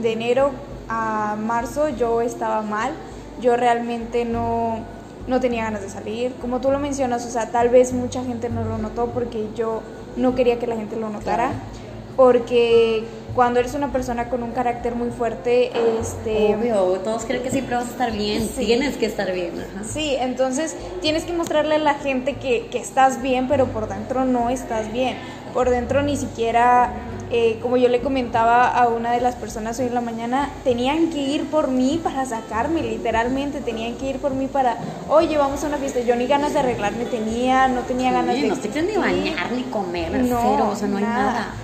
[0.00, 0.52] de enero
[0.88, 2.92] a marzo, yo estaba mal.
[3.40, 4.78] Yo realmente no,
[5.26, 6.32] no tenía ganas de salir.
[6.40, 9.82] Como tú lo mencionas, o sea, tal vez mucha gente no lo notó porque yo
[10.16, 11.50] no quería que la gente lo notara.
[12.16, 16.54] Porque cuando eres una persona con un carácter muy fuerte, este...
[16.54, 19.52] Obvio, todos creen que siempre vas a estar bien, tienes que estar bien.
[19.88, 24.24] Sí, entonces tienes que mostrarle a la gente que, que, estás bien, pero por dentro
[24.24, 25.16] no estás bien.
[25.54, 26.92] Por dentro ni siquiera,
[27.30, 31.10] eh, como yo le comentaba a una de las personas hoy en la mañana, tenían
[31.10, 34.76] que ir por mí para sacarme, literalmente, tenían que ir por mí para,
[35.08, 36.00] oye, vamos a una fiesta.
[36.00, 38.48] Yo ni ganas de arreglarme tenía, no tenía ganas de...
[38.48, 41.54] No te ni bañar, ni comer, no, cero, o sea, no hay nada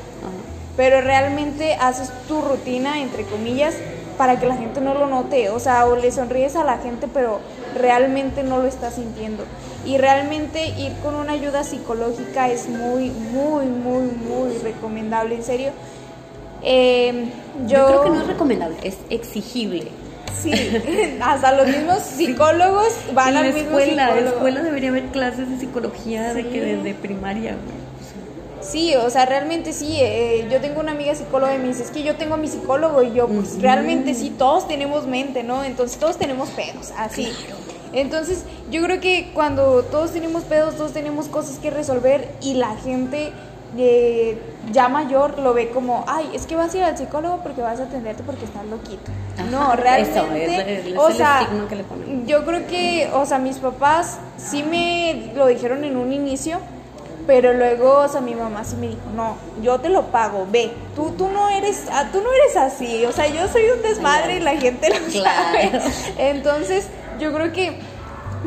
[0.77, 3.75] pero realmente haces tu rutina, entre comillas,
[4.19, 7.07] para que la gente no lo note, o sea, o le sonríes a la gente,
[7.13, 7.41] pero
[7.75, 9.45] realmente no lo estás sintiendo.
[9.85, 15.71] Y realmente ir con una ayuda psicológica es muy, muy, muy, muy recomendable, en serio.
[16.63, 17.31] Em,
[17.67, 17.87] yo...
[17.87, 19.89] creo que no es recomendable, es exigible.
[20.43, 20.53] Sí,
[21.23, 25.59] hasta los mismos psicólogos van al mismo escuela, En la escuela debería haber clases de
[25.59, 27.57] psicología de que desde primaria.
[28.77, 29.97] Sí, o sea, realmente sí.
[29.99, 32.47] Eh, yo tengo una amiga psicóloga y me dice, es que yo tengo a mi
[32.47, 35.65] psicólogo y yo, pues realmente sí, todos tenemos mente, ¿no?
[35.65, 37.33] Entonces todos tenemos pedos, así.
[37.95, 42.77] Entonces yo creo que cuando todos tenemos pedos, todos tenemos cosas que resolver y la
[42.77, 43.33] gente
[43.79, 44.39] eh,
[44.73, 47.81] ya mayor lo ve como, ay, es que vas a ir al psicólogo porque vas
[47.81, 49.11] a atenderte porque estás loquito.
[49.51, 51.49] no, realmente, o sea,
[52.27, 56.59] yo creo que, o sea, mis papás sí me lo dijeron en un inicio
[57.27, 60.73] pero luego, o sea, mi mamá sí me dijo, no, yo te lo pago, ve,
[60.95, 64.37] tú, tú no eres, ah, tú no eres así, o sea, yo soy un desmadre
[64.37, 65.73] y la gente lo sabe.
[66.19, 66.87] Entonces,
[67.19, 67.81] yo creo que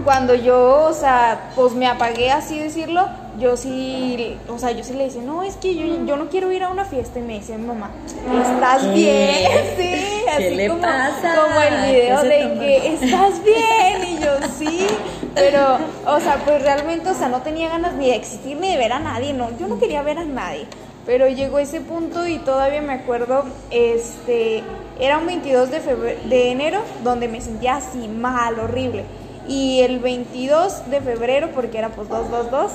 [0.03, 3.07] cuando yo, o sea, pues me apagué así decirlo,
[3.39, 6.51] yo sí, o sea, yo sí le decía, no, es que yo, yo no quiero
[6.51, 7.19] ir a una fiesta.
[7.19, 9.49] Y me dice mamá, ¿estás bien?
[9.77, 14.07] Sí, así como, como el video de que estás bien.
[14.07, 14.87] Y yo, sí,
[15.33, 18.77] pero, o sea, pues realmente, o sea, no tenía ganas ni de existir ni de
[18.77, 20.65] ver a nadie, no, yo no quería ver a nadie.
[21.05, 24.63] Pero llegó ese punto y todavía me acuerdo, este,
[24.99, 29.05] era un 22 de, de enero donde me sentía así mal, horrible.
[29.47, 32.71] Y el 22 de febrero, porque era pues 222,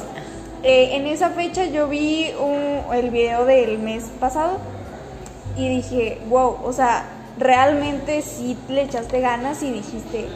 [0.65, 4.59] eh, en esa fecha yo vi un, el video del mes pasado
[5.57, 7.05] y dije, wow, o sea,
[7.39, 10.27] realmente sí le echaste ganas y dijiste,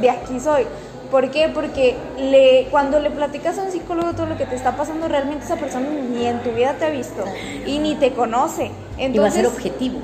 [0.00, 0.66] de aquí soy.
[1.10, 1.50] ¿Por qué?
[1.52, 5.44] Porque le, cuando le platicas a un psicólogo todo lo que te está pasando, realmente
[5.44, 7.24] esa persona ni en tu vida te ha visto
[7.66, 8.70] y ni te conoce.
[8.96, 10.00] Entonces, y va a ser objetivo.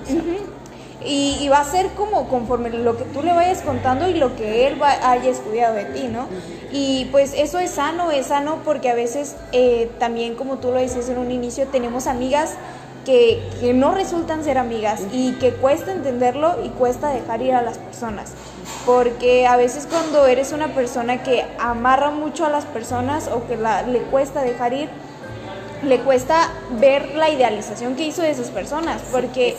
[1.05, 4.67] Y, va a ser como conforme lo que tú le vayas contando y lo que
[4.67, 6.27] él haya estudiado de ti, ¿no?
[6.73, 10.79] Y pues eso es sano, es sano porque a veces eh, también, como tú lo
[10.79, 12.55] dices en un inicio, tenemos amigas
[13.05, 17.79] que, no resultan ser amigas y que cuesta entenderlo y cuesta dejar ir a las
[17.79, 18.33] personas
[18.85, 23.57] porque a veces cuando eres una persona que amarra mucho a las personas o que
[23.57, 24.89] le cuesta dejar ir,
[25.83, 29.57] le cuesta ver la idealización que hizo de esas personas, porque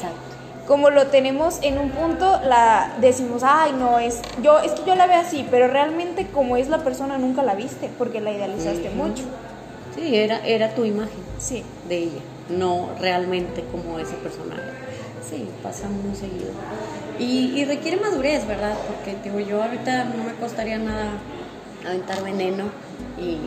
[0.69, 4.95] como lo tenemos en un punto, la decimos, ay no, es, yo, es que yo
[4.95, 8.91] la veo así, pero realmente como es la persona nunca la viste, porque la idealizaste
[8.91, 9.23] mucho.
[9.95, 11.63] Sí, era, era tu imagen Sí.
[11.89, 14.61] de ella, no realmente como ese personaje.
[15.27, 16.51] Sí, pasa muy seguido.
[17.17, 18.75] Y, y requiere madurez, ¿verdad?
[18.87, 21.13] Porque digo, yo ahorita no me costaría nada
[21.83, 22.65] aventar veneno
[23.19, 23.39] y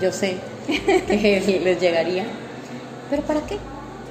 [0.00, 0.36] yo sé
[1.08, 2.24] que les llegaría.
[3.10, 3.58] Pero ¿para qué?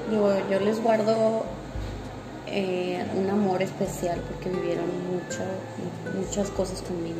[0.09, 1.45] Digo, yo les guardo
[2.57, 5.41] eh, un amor especial porque vivieron mucho,
[6.17, 7.17] muchas cosas conmigo.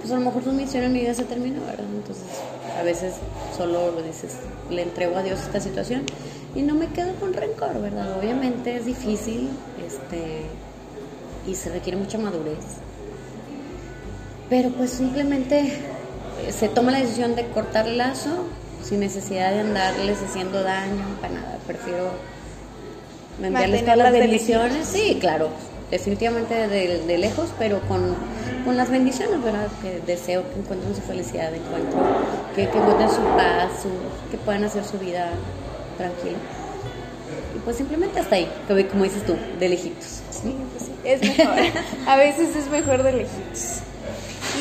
[0.00, 1.86] Pues a lo mejor su misión en mi vida se terminó, ¿verdad?
[1.94, 2.24] Entonces
[2.76, 3.14] a veces
[3.56, 6.02] solo lo dices, le entrego a Dios esta situación
[6.56, 8.18] y no me quedo con rencor, ¿verdad?
[8.18, 9.48] Obviamente es difícil
[9.86, 10.42] este,
[11.46, 12.58] y se requiere mucha madurez.
[14.50, 18.44] Pero pues simplemente eh, se toma la decisión de cortar el lazo
[18.82, 21.58] sin necesidad de andarles haciendo daño, para nada.
[21.64, 22.10] Prefiero
[23.42, 24.86] enviarles todas las Mantenerlas bendiciones.
[24.88, 25.48] Sí, claro,
[25.90, 28.14] definitivamente de, de lejos, pero con,
[28.64, 29.68] con las bendiciones, ¿verdad?
[29.82, 32.00] Que deseo que encuentren su felicidad, encuentro,
[32.54, 35.30] que, que encuentren su paz, su- que puedan hacer su vida
[35.98, 36.36] tranquila.
[37.54, 40.20] Y pues simplemente hasta ahí, que como dices tú, de lejitos.
[40.30, 41.54] Sí, pues sí, es mejor.
[42.06, 43.78] A veces es mejor de lejitos.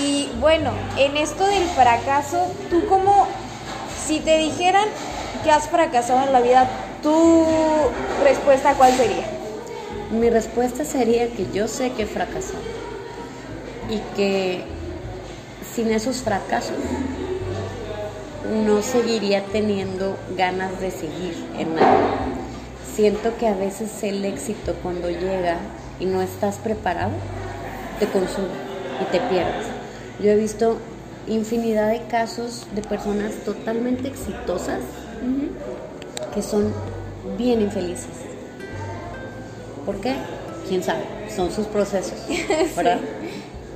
[0.02, 3.28] Y bueno, en esto del fracaso, tú como,
[4.06, 4.86] si te dijeran
[5.44, 6.70] que has fracasado en la vida,
[7.02, 7.44] ¿tu
[8.24, 9.26] respuesta cuál sería?
[10.12, 12.60] Mi respuesta sería que yo sé que he fracasado
[13.90, 14.64] y que
[15.74, 16.78] sin esos fracasos
[18.66, 21.98] no seguiría teniendo ganas de seguir en nada.
[22.94, 25.58] Siento que a veces el éxito cuando llega
[26.00, 27.14] y no estás preparado
[28.00, 28.50] te consume
[29.02, 29.68] y te pierdes.
[30.20, 30.78] Yo he visto
[31.28, 34.80] infinidad de casos de personas totalmente exitosas
[36.34, 36.74] que son
[37.38, 38.08] bien infelices.
[39.86, 40.16] ¿Por qué?
[40.68, 41.04] ¿Quién sabe?
[41.36, 42.18] Son sus procesos,
[42.76, 43.00] ¿verdad?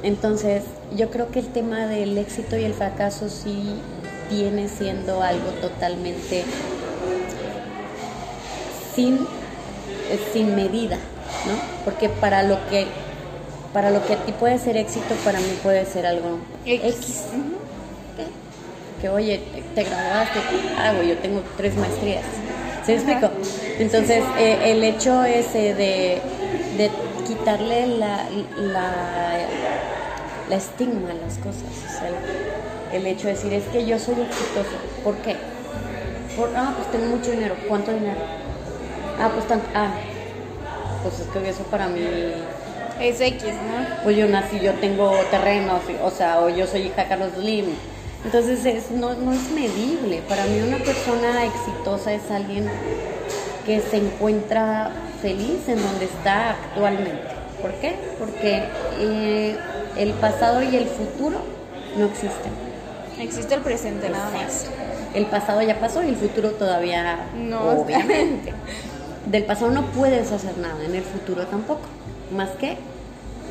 [0.04, 0.64] Entonces,
[0.96, 3.82] yo creo que el tema del éxito y el fracaso sí
[4.30, 6.44] viene siendo algo totalmente
[8.96, 10.98] sin, eh, sin medida,
[11.48, 11.54] ¿no?
[11.84, 12.88] Porque para lo que
[13.74, 17.26] para lo que a ti puede ser éxito, para mí puede ser algo X.
[19.02, 20.40] Que oye, te, te graduaste,
[20.78, 22.26] ah, güey, yo tengo tres maestrías.
[22.86, 23.30] ¿Se explico?
[23.80, 26.22] Entonces, eh, el hecho ese de,
[26.78, 26.92] de
[27.28, 29.50] quitarle la, la,
[30.50, 32.10] la estigma a las cosas, o sea,
[32.94, 35.36] el hecho de decir, es que yo soy exitoso, ¿por qué?
[36.36, 38.22] Por, ah, pues tengo mucho dinero, ¿cuánto dinero?
[39.18, 39.94] Ah, pues tanto, ah,
[41.02, 42.02] pues es que eso para mí
[43.00, 43.88] Es X, ¿no?
[44.04, 47.66] pues yo nací, yo tengo terrenos, o sea, o yo soy hija Carlos Slim.
[48.26, 50.22] Entonces es, no, no es medible.
[50.28, 52.68] Para mí una persona exitosa es alguien
[53.66, 57.28] que se encuentra feliz en donde está actualmente.
[57.62, 57.96] ¿Por qué?
[58.20, 58.64] Porque
[59.00, 59.58] eh,
[59.98, 61.38] el pasado y el futuro
[61.98, 62.52] no existen.
[63.20, 64.70] Existe el presente nada más.
[65.14, 67.62] El pasado ya pasó y el futuro todavía No.
[67.70, 68.54] obviamente.
[69.28, 71.82] Del pasado no puedes hacer nada, en el futuro tampoco.
[72.36, 72.78] Más que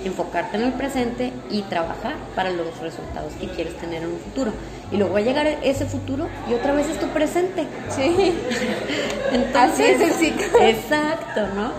[0.06, 4.52] enfocarte en el presente y trabajar para los resultados que quieres tener en un futuro.
[4.92, 7.66] Y luego va a llegar ese futuro y otra vez es tu presente.
[7.88, 8.34] Sí.
[9.32, 10.76] Entonces, Así es.
[10.76, 11.72] Exacto, ¿no?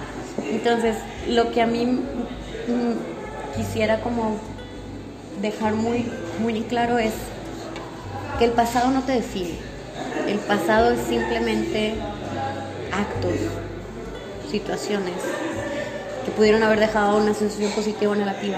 [0.49, 4.37] Entonces, lo que a mí mm, quisiera como
[5.41, 6.05] dejar muy,
[6.39, 7.13] muy claro es
[8.39, 9.55] que el pasado no te define.
[10.27, 11.93] El pasado es simplemente
[12.91, 13.33] actos,
[14.49, 15.13] situaciones
[16.35, 18.57] pudieron haber dejado una sensación positiva o negativa.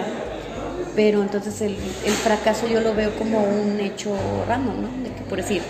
[0.95, 4.15] Pero entonces el, el fracaso yo lo veo como un hecho
[4.47, 4.87] random, ¿no?
[5.03, 5.61] De que, por decir,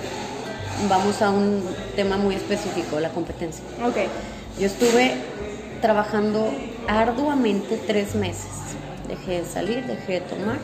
[0.89, 1.63] vamos a un
[1.95, 3.63] tema muy específico, la competencia.
[3.85, 3.97] Ok.
[4.59, 5.15] Yo estuve
[5.81, 6.49] trabajando
[6.87, 8.47] arduamente tres meses.
[9.07, 10.59] Dejé de salir, dejé de tomar,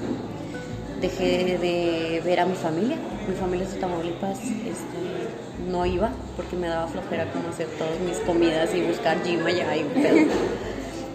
[1.01, 2.97] dejé de ver a mi familia.
[3.27, 7.99] Mi familia es de Tamaulipas, este, no iba porque me daba flojera como hacer todas
[7.99, 10.17] mis comidas y buscar gym allá y un pedo.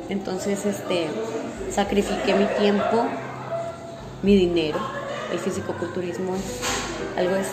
[0.09, 1.07] Entonces, este,
[1.71, 3.07] sacrifiqué mi tiempo,
[4.23, 4.79] mi dinero.
[5.33, 7.49] El fisicoculturismo es algo es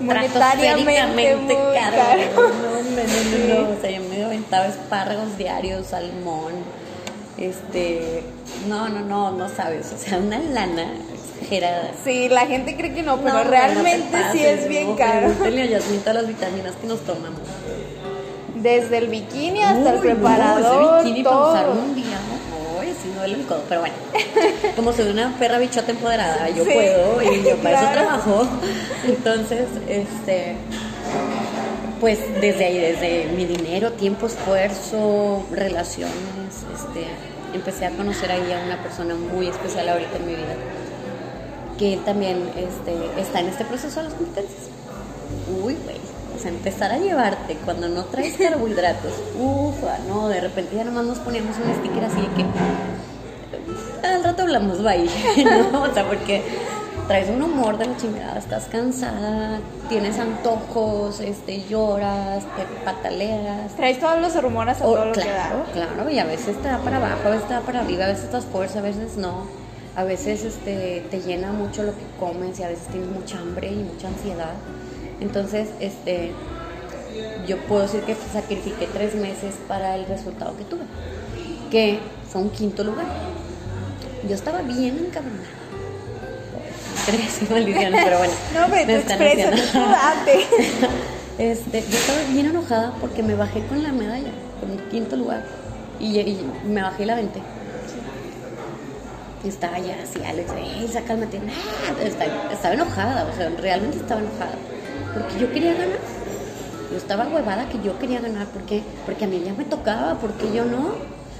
[0.00, 1.96] Monetariamente caro.
[1.96, 2.48] caro.
[2.56, 3.76] No, no, no, no.
[3.76, 6.52] O sea, yo me aventaba espárragos diarios, salmón,
[7.38, 8.22] este,
[8.68, 10.86] no, no, no, no sabes, o sea, una lana
[11.38, 11.90] exagerada.
[12.04, 15.28] Sí, la gente cree que no, pero No, realmente no sí es bien no, caro.
[15.44, 17.40] A las vitaminas que nos tomamos.
[18.62, 21.74] Desde el bikini hasta el Uy, no, preparador, ese bikini para usar todo.
[21.82, 22.80] un día, ¿no?
[22.80, 23.94] Uy, sí, duele el codo, pero bueno.
[24.76, 28.46] Como soy una perra bichota empoderada, yo Sí, puedo y yo para eso trabajo.
[29.06, 30.56] Entonces, este,
[32.00, 36.14] pues desde ahí, desde mi dinero, tiempo, esfuerzo, relaciones,
[36.74, 37.06] este,
[37.54, 40.54] empecé a conocer ahí a una persona muy especial ahorita en mi vida,
[41.78, 44.62] que también este, está en este proceso de las competencias.
[45.62, 45.96] uy, güey.
[46.46, 49.12] Empezar a llevarte cuando no traes carbohidratos.
[49.38, 52.44] Ufa, no, de repente ya nomás nos poníamos un sticker así de que
[54.06, 55.08] al rato hablamos, bye.
[55.72, 55.82] ¿no?
[55.82, 56.42] O sea, porque
[57.08, 63.72] traes un humor de la chingada, estás cansada, tienes antojos, este, lloras, te pataleas.
[63.76, 65.86] Traes todos los hormonas a O- todo lo claro, que da.
[65.88, 68.08] claro, y a veces te da para abajo, a veces te da para arriba, a
[68.08, 69.46] veces estás fuerza, a veces no.
[69.96, 73.68] A veces este, te llena mucho lo que comes y a veces tienes mucha hambre
[73.72, 74.52] y mucha ansiedad.
[75.20, 76.32] Entonces, este,
[77.46, 80.82] yo puedo decir que sacrifiqué tres meses para el resultado que tuve,
[81.70, 81.98] que
[82.28, 83.06] fue un quinto lugar.
[84.28, 85.46] Yo estaba bien encabronada.
[87.06, 88.32] Tres maldiciones, pero bueno.
[88.54, 90.46] No, tú me están expresa, haciendo- tú date.
[91.50, 95.42] este, yo estaba bien enojada porque me bajé con la medalla, con el quinto lugar.
[96.00, 97.40] Y, y me bajé y la aventé.
[99.44, 101.38] Y estaba ya así, Alex, ¡ey, sacálmate!
[101.38, 101.52] Nah,
[102.04, 104.56] Estaba, estaba enojada, o sea, realmente estaba enojada.
[105.16, 105.98] Porque yo quería ganar.
[106.90, 108.46] Yo estaba huevada que yo quería ganar.
[108.48, 108.82] ¿Por qué?
[109.06, 110.90] Porque a mí ya me tocaba, porque yo no.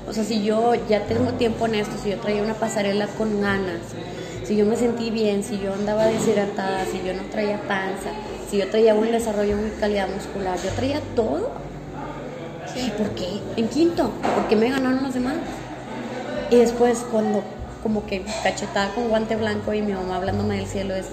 [0.08, 3.40] O sea, si yo ya tengo tiempo en esto, si yo traía una pasarela con
[3.40, 3.80] ganas,
[4.44, 8.10] si yo me sentí bien, si yo andaba deshidratada, si yo no traía panza,
[8.48, 11.50] si yo traía un desarrollo, muy calidad muscular, yo traía todo.
[12.76, 13.40] ¿Y por qué?
[13.56, 15.34] En quinto, ¿por qué me ganaron los demás?
[16.50, 17.42] Y después cuando
[17.82, 21.06] como que cachetada con guante blanco y mi mamá hablándome del cielo es,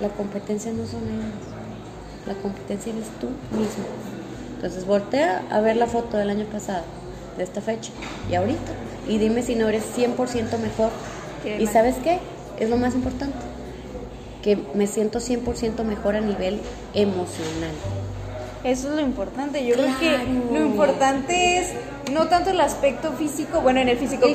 [0.00, 1.53] la competencia no son ellos,
[2.26, 3.84] la competencia eres tú mismo.
[4.56, 6.84] Entonces voltea a ver la foto del año pasado,
[7.36, 7.90] de esta fecha
[8.30, 8.72] y ahorita,
[9.08, 10.90] y dime si no eres 100% mejor.
[11.58, 12.18] ¿Y sabes qué?
[12.58, 13.36] Es lo más importante,
[14.42, 16.60] que me siento 100% mejor a nivel
[16.94, 17.72] emocional.
[18.62, 19.66] Eso es lo importante.
[19.66, 20.24] Yo creo que Claro.
[20.52, 21.72] lo importante es
[22.12, 24.26] no tanto el aspecto físico, bueno, en el El físico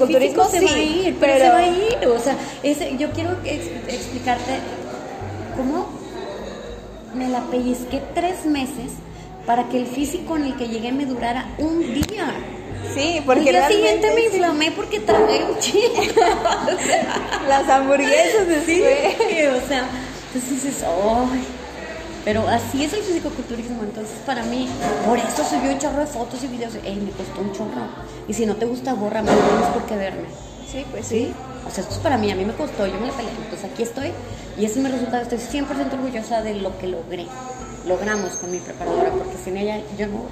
[0.52, 2.08] se sí, va a ir, pero, se va a ir.
[2.16, 4.60] O sea, ese- yo quiero ex- explicarte
[5.58, 5.88] cómo
[7.14, 8.94] me la pellizqué tres meses
[9.46, 12.34] para que el físico en el que llegué me durara un día.
[12.94, 16.02] Sí, porque el día siguiente me inflamé porque tragué un chingo.
[16.02, 19.64] O sea, las hamburguesas sí, después.
[19.64, 19.88] o sea,
[20.28, 21.44] entonces dices, ¡ay!
[22.26, 24.68] Pero así es el fisicoculturismo, entonces para mí,
[25.06, 26.76] por eso subí un chorro de fotos y videos.
[26.84, 27.88] Ey, me costó un chorro.
[28.28, 30.28] Y si no te gusta, bórrame, no tienes por qué verme.
[30.72, 31.34] Sí, pues sí.
[31.68, 33.32] O sea, esto es para mí, a mí me costó, yo me la peleé.
[33.32, 34.12] Entonces aquí estoy
[34.58, 35.24] y ese es mi resultado.
[35.24, 37.28] Estoy 100% orgullosa de lo que logré.
[37.88, 40.24] Logramos con mi preparadora, porque sin ella yo no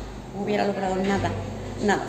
[0.41, 1.31] hubiera logrado nada,
[1.85, 2.03] nada.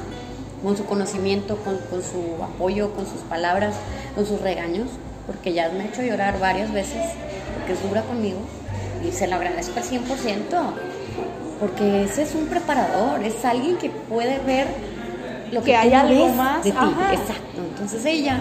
[0.62, 3.76] Con su conocimiento, con, con su apoyo, con sus palabras,
[4.14, 4.88] con sus regaños,
[5.26, 7.02] porque ya me ha hecho llorar varias veces,
[7.54, 8.40] porque es dura conmigo
[9.06, 10.38] y se lo agradezco al 100%.
[11.60, 14.68] Porque ese es un preparador, es alguien que puede ver
[15.50, 16.76] lo que, Que hay algo más, de ti.
[17.12, 17.60] Exacto.
[17.70, 18.40] Entonces ella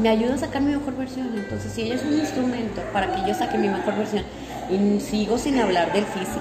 [0.00, 1.28] me ayuda a sacar mi mejor versión.
[1.34, 4.24] Entonces, si ella es un instrumento para que yo saque mi mejor versión
[4.70, 6.40] y sigo sin hablar del físico.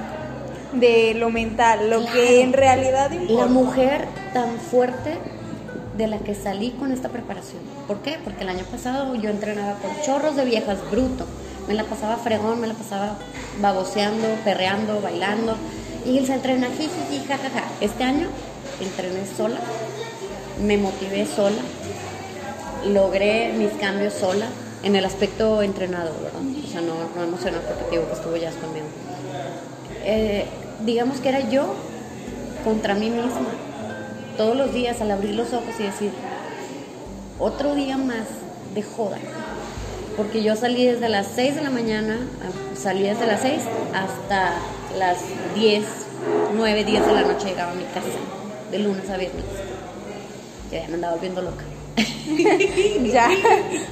[0.74, 2.14] De lo mental, lo Claro.
[2.14, 3.46] que en realidad La importa.
[3.48, 5.18] mujer tan fuerte
[5.98, 7.62] de la que salí con esta preparación.
[7.88, 8.18] ¿Por qué?
[8.24, 11.26] Porque el año pasado yo entrenaba con chorros de viejas, bruto.
[11.68, 13.18] Me la pasaba fregón, me la pasaba
[13.62, 15.56] baboseando, perreando, bailando.
[16.06, 17.64] Y se entrena jiji, jajaja.
[17.82, 18.28] Este año
[18.80, 19.58] entrené sola,
[20.64, 21.58] me motivé sola,
[22.90, 24.48] logré mis cambios sola
[24.84, 26.42] en el aspecto entrenado, ¿verdad?
[26.64, 28.86] O sea, no, no emocional digo que estuvo ya conmigo.
[30.04, 30.46] Eh,
[30.86, 31.74] digamos que era yo
[32.64, 33.50] contra mí misma.
[34.38, 36.12] Todos los días al abrir los ojos y decir,
[37.40, 38.28] otro día más
[38.76, 39.18] de joda.
[40.16, 42.18] Porque yo salí desde las 6 de la mañana,
[42.76, 43.62] salí desde las 6
[43.94, 44.54] hasta
[44.98, 45.18] las
[45.56, 45.84] 10,
[46.56, 48.08] 9, 10 de la noche llegaba a mi casa,
[48.72, 49.46] de lunes a viernes.
[50.72, 51.64] Ya me andaba volviendo loca.
[53.12, 53.30] ya.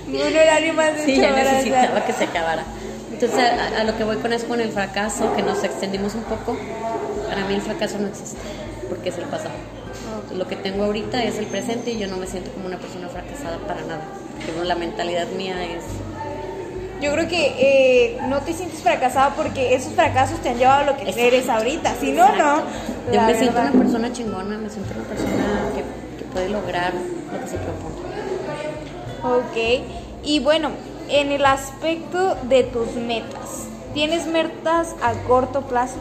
[0.07, 2.63] Un horario más de Sí, ya necesitaba que se acabara.
[3.11, 6.23] Entonces, a, a lo que voy con eso, con el fracaso, que nos extendimos un
[6.23, 6.57] poco,
[7.27, 8.37] para mí el fracaso no existe,
[8.89, 9.53] porque es el pasado.
[10.35, 13.07] Lo que tengo ahorita es el presente y yo no me siento como una persona
[13.07, 14.01] fracasada para nada.
[14.35, 15.83] Porque la mentalidad mía es
[17.01, 20.85] Yo creo que eh, no te sientes fracasada porque esos fracasos te han llevado a
[20.85, 21.21] lo que Exacto.
[21.21, 21.95] eres ahorita.
[21.99, 22.63] Si no, no.
[23.13, 27.39] Yo me siento una persona chingona, me siento una persona que, que puede lograr lo
[27.39, 27.94] que se propone.
[29.25, 29.57] Ok.
[30.23, 30.69] Y bueno,
[31.09, 35.97] en el aspecto de tus metas, ¿tienes metas a corto plazo?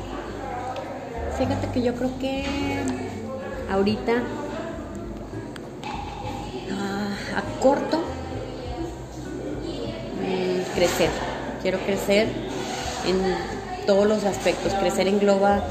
[1.39, 2.45] Fíjate que yo creo que
[3.72, 4.12] ahorita
[6.70, 7.99] ah, a corto
[10.20, 11.11] mm, crecer.
[11.62, 12.29] Quiero crecer
[13.07, 14.75] en todos los aspectos.
[14.75, 15.62] Crecer engloba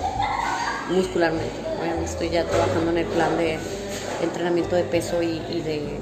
[0.89, 1.53] muscularmente.
[1.79, 3.59] Obviamente estoy ya trabajando en el plan de
[4.23, 5.99] entrenamiento de peso y de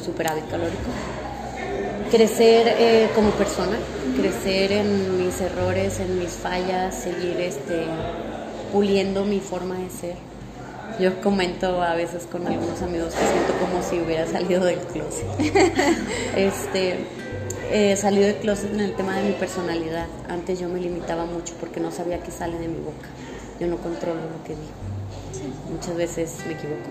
[0.00, 0.90] superávit calórico.
[2.10, 3.76] crecer eh, como persona,
[4.16, 7.84] crecer en mis errores, en mis fallas, seguir este,
[8.72, 10.16] puliendo mi forma de ser.
[10.98, 15.26] Yo comento a veces con algunos amigos que siento como si hubiera salido del closet.
[16.36, 16.98] este,
[17.70, 20.06] eh, salido del closet en el tema de mi personalidad.
[20.28, 23.08] Antes yo me limitaba mucho porque no sabía qué sale de mi boca.
[23.60, 24.90] Yo no controlo lo que digo.
[25.70, 26.90] Muchas veces me equivoco,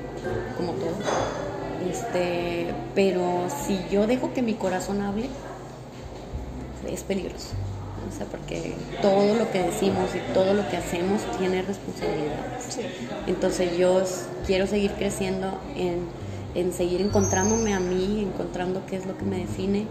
[0.58, 1.49] como todo.
[1.88, 5.30] Este, pero si yo dejo que mi corazón hable,
[6.88, 7.50] es peligroso.
[8.08, 12.40] O sea, porque todo lo que decimos y todo lo que hacemos tiene responsabilidad.
[13.28, 14.02] Entonces yo
[14.46, 16.08] quiero seguir creciendo en,
[16.56, 19.86] en seguir encontrándome a mí, encontrando qué es lo que me define,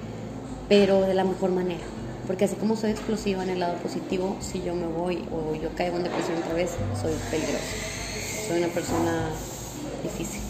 [0.68, 1.84] pero de la mejor manera.
[2.26, 5.70] Porque así como soy explosiva en el lado positivo, si yo me voy o yo
[5.76, 7.64] caigo en depresión otra vez, soy peligrosa.
[8.48, 9.30] Soy una persona
[10.02, 10.47] difícil.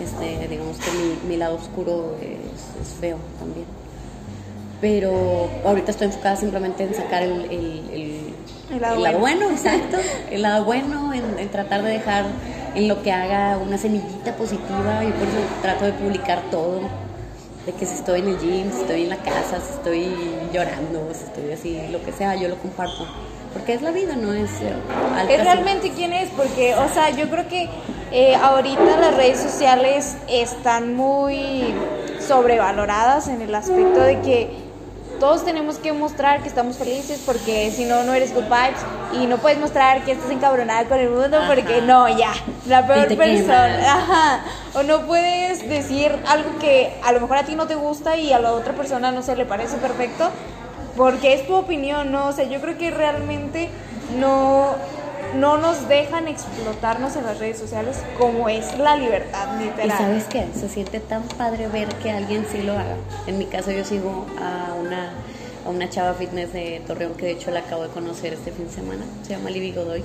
[0.00, 3.66] Este, digamos que mi, mi lado oscuro es, es, feo también.
[4.80, 8.34] Pero ahorita estoy enfocada simplemente en sacar el, el,
[8.70, 9.18] el, lado, bueno.
[9.18, 9.50] bueno.
[9.50, 9.96] exacto.
[10.30, 12.26] El lado bueno, en, en, tratar de dejar
[12.74, 16.80] en lo que haga una semillita positiva y por eso trato de publicar todo.
[17.64, 20.14] De que si estoy en el gym, si estoy en la casa, si estoy
[20.52, 23.06] llorando, si estoy así, lo que sea, yo lo comparto
[23.56, 24.50] porque es la vida, no es...
[24.60, 24.74] Eh,
[25.30, 27.70] es realmente quién es, porque, o sea, yo creo que
[28.12, 31.74] eh, ahorita las redes sociales están muy
[32.20, 34.66] sobrevaloradas en el aspecto de que
[35.20, 38.80] todos tenemos que mostrar que estamos felices porque si no, no eres good vibes
[39.12, 42.32] y no puedes mostrar que estás encabronada con el mundo porque no, ya,
[42.66, 43.94] la peor persona.
[43.94, 44.40] Ajá.
[44.74, 48.32] O no puedes decir algo que a lo mejor a ti no te gusta y
[48.32, 50.30] a la otra persona no se le parece perfecto
[50.96, 52.26] porque es tu opinión, ¿no?
[52.28, 53.70] O sea, yo creo que realmente
[54.18, 54.74] no,
[55.34, 59.86] no nos dejan explotarnos en las redes sociales como es la libertad, literal.
[59.86, 60.46] ¿Y sabes qué?
[60.54, 62.96] Se siente tan padre ver que alguien sí lo haga.
[63.26, 65.10] En mi caso yo sigo a una,
[65.64, 68.66] a una chava fitness de Torreón que de hecho la acabo de conocer este fin
[68.66, 70.04] de semana, se llama Libby Godoy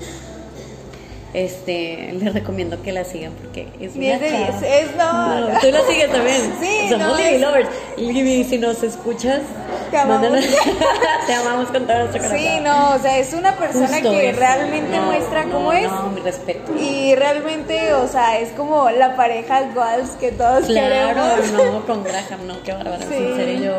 [1.34, 5.82] este, les recomiendo que la sigan porque es una es, es, no, no, Tú la
[5.84, 6.42] sigues también.
[6.62, 7.70] Sí, Somos no, Libby Lovers.
[7.98, 9.42] Libby, si nos escuchas,
[9.90, 10.40] te amamos.
[11.28, 12.38] te amamos con todo nuestro corazón.
[12.38, 14.40] Sí, no, o sea, es una persona Justo que eso.
[14.40, 15.90] realmente No, muestra cómo es.
[15.90, 16.74] No, mi respeto.
[16.78, 21.52] Y realmente, o sea, es como la pareja goals que todos Claro, queremos.
[21.74, 23.06] no, con Graham, no, qué bárbara.
[23.08, 23.16] Sí.
[23.16, 23.74] En serio, yo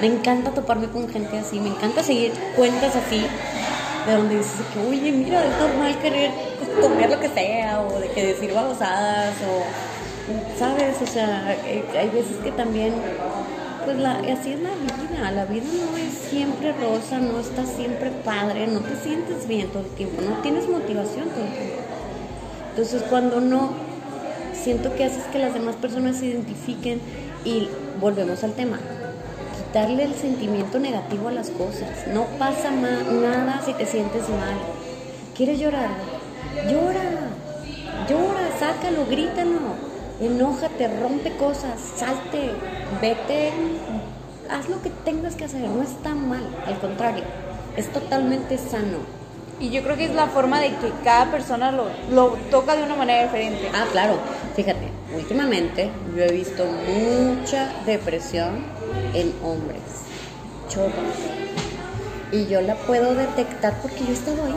[0.00, 3.24] me encanta toparme con gente así, me encanta seguir cuentas así,
[4.06, 6.30] de donde dices que, oye, mira, es normal querer
[6.80, 10.96] comer lo que sea, o de que decir babosadas, o, ¿sabes?
[11.02, 11.56] O sea,
[11.98, 12.94] hay veces que también,
[13.84, 18.10] pues la, así es la vida, la vida no es siempre rosa, no está siempre
[18.24, 21.82] padre, no te sientes bien todo el tiempo, no tienes motivación todo el tiempo.
[22.70, 23.72] Entonces, cuando no,
[24.54, 27.00] siento que haces que las demás personas se identifiquen
[27.44, 27.68] y
[28.00, 28.78] volvemos al tema,
[29.72, 32.06] quitarle el sentimiento negativo a las cosas.
[32.12, 34.58] No pasa nada si te sientes mal.
[35.34, 35.88] ¿Quieres llorar?
[36.70, 37.30] Llora,
[38.06, 39.60] llora, sácalo, grítalo,
[40.20, 42.50] enójate, rompe cosas, salte,
[43.00, 43.50] vete,
[44.50, 47.24] haz lo que tengas que hacer, no está mal, al contrario,
[47.74, 48.98] es totalmente sano.
[49.58, 52.82] Y yo creo que es la forma de que cada persona lo, lo toca de
[52.82, 53.70] una manera diferente.
[53.72, 54.18] Ah, claro,
[54.54, 58.81] fíjate, últimamente yo he visto mucha depresión
[59.14, 59.80] en hombres,
[60.68, 60.92] chovas.
[62.30, 64.54] Y yo la puedo detectar porque yo he estado ahí.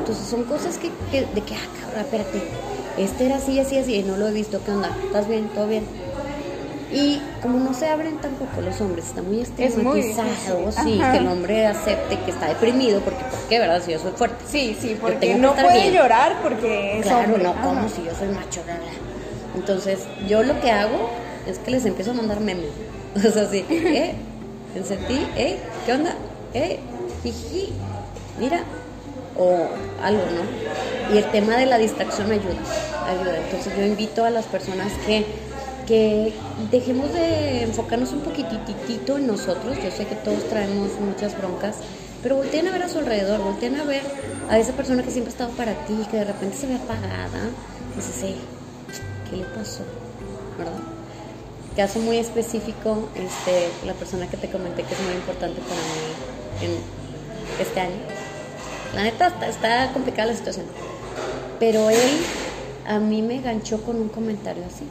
[0.00, 2.42] Entonces son cosas que, que- de que, ah, cabrón, espérate,
[2.98, 4.90] este era así, así, así, y no lo he visto, ¿qué onda?
[5.06, 5.48] ¿Estás bien?
[5.54, 5.84] ¿Todo bien?
[6.92, 10.84] Y como no se abren tampoco los hombres, está muy Es muy estigmatizado, difícil.
[10.84, 11.12] sí, Ajá.
[11.12, 13.80] que el hombre acepte que está deprimido, porque ¿por qué, verdad?
[13.84, 14.44] Si yo soy fuerte.
[14.50, 15.94] Sí, sí, porque no puede bien.
[15.94, 17.44] llorar porque es Claro, hombre.
[17.44, 17.62] no, Ajá.
[17.62, 18.76] como si yo soy macho, bla.
[19.54, 21.10] Entonces, yo lo que hago
[21.46, 22.70] es que les empiezo a mandar memes.
[23.16, 24.14] O sea, así, eh,
[25.08, 26.14] ti, eh, ¿qué onda?
[26.54, 26.78] Eh,
[27.22, 27.72] jiji,
[28.38, 28.64] mira,
[29.36, 29.68] o
[30.02, 31.14] algo, ¿no?
[31.14, 32.54] Y el tema de la distracción ayuda,
[33.06, 33.38] ayuda.
[33.38, 35.24] Entonces, yo invito a las personas que,
[35.86, 36.34] que
[36.70, 39.78] dejemos de enfocarnos un poquititito en nosotros.
[39.82, 41.82] Yo sé que todos traemos muchas broncas,
[42.22, 44.02] pero volteen a ver a su alrededor, volteen a ver
[44.48, 47.56] a esa persona que siempre ha estado para ti, que de repente se ve apagada.
[47.96, 48.36] Dices, "Ey,
[49.28, 49.84] ¿qué le pasó?
[50.56, 50.99] ¿Verdad?
[51.76, 56.66] Caso muy específico, este, la persona que te comenté que es muy importante para mí
[56.66, 57.96] en este año.
[58.94, 60.66] La neta está, está complicada la situación.
[61.60, 62.10] Pero él
[62.86, 64.84] a mí me ganchó con un comentario así.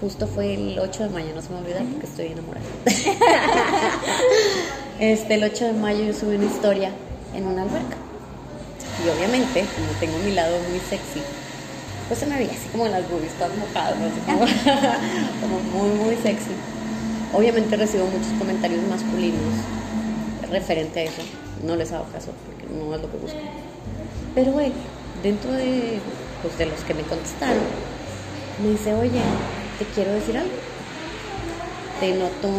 [0.00, 2.66] Justo fue el 8 de mayo, no se me olvida porque estoy enamorada.
[4.98, 6.90] Este, el 8 de mayo yo subí una historia
[7.34, 7.98] en una alberca.
[9.04, 11.20] Y obviamente, como tengo mi lado muy sexy,
[12.08, 14.20] pues se me veía así como las boobies todas mojadas, así
[15.40, 16.52] como, muy, muy sexy.
[17.32, 19.54] Obviamente recibo muchos comentarios masculinos
[20.50, 21.22] referente a eso.
[21.64, 23.38] No les hago caso porque no es lo que busco.
[24.34, 24.72] Pero él,
[25.22, 25.98] dentro de,
[26.42, 27.64] pues, de los que me contestaron,
[28.62, 29.20] me dice, oye,
[29.78, 30.54] te quiero decir algo.
[32.00, 32.50] Te noto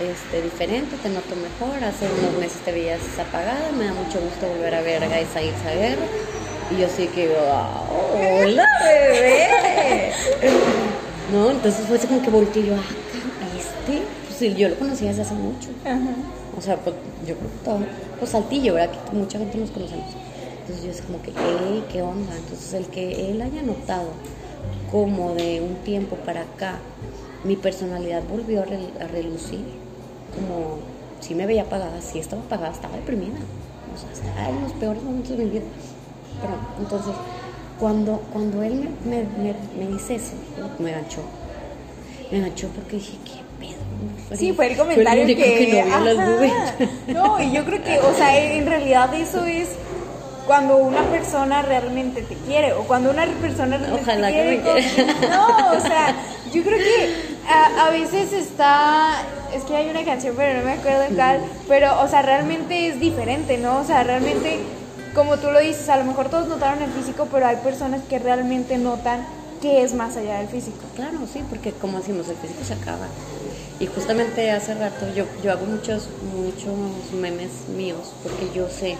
[0.00, 1.84] este, diferente, te noto mejor.
[1.84, 5.40] Hace unos meses te veías apagada, me da mucho gusto volver a ver a Gaisa
[5.40, 6.06] Guerra.
[6.70, 10.12] Y yo sí que, wow, hola bebé.
[11.32, 15.22] no, entonces fue así como que volteé yo, ah, este, pues yo lo conocía desde
[15.22, 15.68] hace mucho.
[16.56, 16.94] O sea, pues,
[17.26, 17.78] yo creo que todo,
[18.18, 18.94] pues saltillo, ¿verdad?
[19.10, 20.06] Que mucha gente nos conocemos.
[20.60, 22.36] Entonces yo es como que, hey, ¿qué onda?
[22.36, 24.10] Entonces el que él haya notado
[24.92, 26.78] como de un tiempo para acá,
[27.44, 29.64] mi personalidad volvió a, relucir,
[30.34, 30.78] como
[31.20, 33.38] si me veía apagada, si estaba apagada, estaba deprimida,
[33.94, 35.64] o sea, estaba en los peores momentos de mi vida.
[36.40, 37.12] Pero entonces,
[37.78, 39.24] cuando, cuando él me,
[39.78, 40.32] me, dice eso,
[40.78, 41.22] me ganchó,
[42.30, 44.36] me ganchó porque dije, ¿qué pedo?
[44.36, 45.84] Sí, fue el comentario que,
[47.08, 49.68] no, y yo creo que, o sea, en realidad eso es
[50.46, 54.60] cuando una persona realmente te quiere o cuando una persona realmente Ojalá te quiere.
[54.60, 56.14] Que me No, o sea,
[56.52, 57.14] yo creo que
[57.48, 59.22] a, a, veces está,
[59.54, 62.98] es que hay una canción pero no me acuerdo cuál, pero o sea, realmente es
[62.98, 63.78] diferente, ¿no?
[63.78, 64.58] O sea, realmente,
[65.14, 68.18] como tú lo dices, a lo mejor todos notaron el físico, pero hay personas que
[68.18, 69.26] realmente notan
[69.60, 70.78] que es más allá del físico.
[70.94, 73.06] Claro, sí, porque como decimos, el físico se acaba.
[73.78, 76.74] Y justamente hace rato yo, yo hago muchos, muchos
[77.18, 78.96] memes míos porque yo sé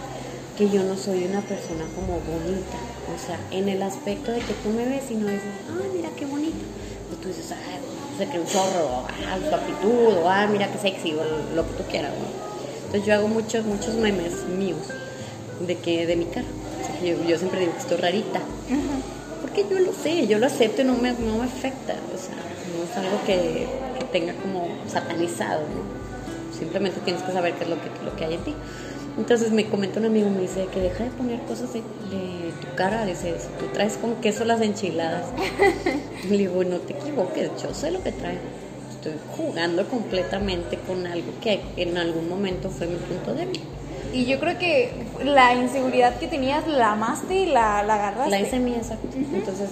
[0.57, 2.77] que yo no soy una persona como bonita.
[3.13, 6.09] O sea, en el aspecto de que tú me ves y no dices, ah, mira
[6.17, 6.65] qué bonito.
[7.09, 10.77] Pues tú dices, ah, se cree un zorro, ah, su actitud, o ah, mira qué
[10.77, 12.11] sexy, o lo que tú quieras.
[12.85, 14.87] Entonces yo hago muchos, muchos memes míos
[15.67, 16.47] de que de mi cara.
[17.03, 18.39] yo, siempre digo que estoy rarita.
[19.41, 21.95] Porque yo lo sé, yo lo acepto y no me, no me afecta.
[22.13, 22.35] O sea,
[22.75, 26.57] no es algo que, que tenga como satanizado, ¿no?
[26.57, 28.55] Simplemente tienes que saber qué es lo que, lo que hay en ti.
[29.17, 33.05] Entonces me comenta un amigo, me dice que deja de poner cosas de, tu cara,
[33.05, 35.25] dice, tú traes con queso las enchiladas.
[36.29, 38.41] le digo, no te equivoques, yo sé lo que traigo.
[38.91, 43.61] Estoy jugando completamente con algo que en algún momento fue mi punto débil.
[44.13, 44.91] Y yo creo que
[45.23, 48.29] la inseguridad que tenías la amaste y la, la agarraste.
[48.31, 49.07] La hice mía, exacto.
[49.15, 49.69] Entonces,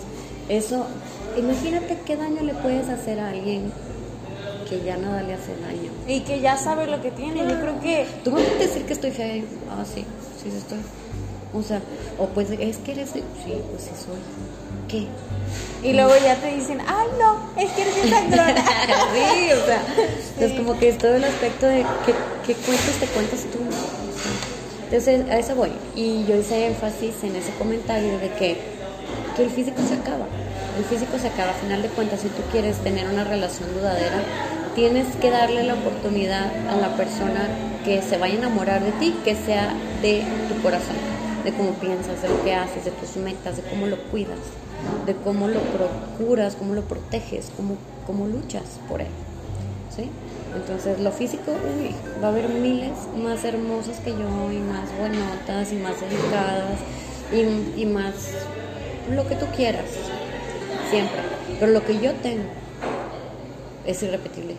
[0.48, 0.86] eso,
[1.38, 3.72] imagínate qué daño le puedes hacer a alguien
[4.70, 5.92] que ya nada le hace daño.
[6.08, 7.40] Y que ya sabe lo que tiene.
[7.40, 8.08] Yo creo que.
[8.24, 9.44] Tú vas a decir que estoy fea.
[9.72, 10.06] Ah, sí,
[10.42, 10.80] sí, estoy.
[11.54, 11.82] O sea,
[12.20, 13.10] o pues es que eres.
[13.10, 14.20] Sí, pues sí soy.
[14.88, 15.08] ¿Qué?
[15.88, 18.56] Y luego ya te dicen, ay, no, es que eres bien sangrona.
[19.14, 19.84] sí, o sea,
[20.40, 22.14] es como que es todo el aspecto de qué,
[22.46, 23.60] qué cuentos te cuentas tú.
[24.92, 25.70] Entonces, a eso voy.
[25.96, 28.58] Y yo hice énfasis en ese comentario de que,
[29.36, 30.26] que el físico se acaba.
[30.80, 31.52] El físico se acaba.
[31.52, 34.24] A final de cuentas, si tú quieres tener una relación dudadera,
[34.74, 37.48] tienes que darle la oportunidad a la persona
[37.86, 40.96] que se vaya a enamorar de ti, que sea de tu corazón,
[41.44, 44.40] de cómo piensas, de lo que haces, de tus metas, de cómo lo cuidas,
[45.06, 47.78] de cómo lo procuras, cómo lo proteges, cómo,
[48.08, 49.08] cómo luchas por él.
[49.96, 50.10] ¿sí?
[50.56, 55.72] Entonces, lo físico, uy, va a haber miles más hermosas que yo y más buenotas
[55.72, 56.80] y más delicadas
[57.78, 58.14] y, más
[59.14, 59.86] lo que tú quieras,
[60.90, 61.20] siempre.
[61.60, 62.44] Pero lo que yo tengo
[63.86, 64.56] es irrepetible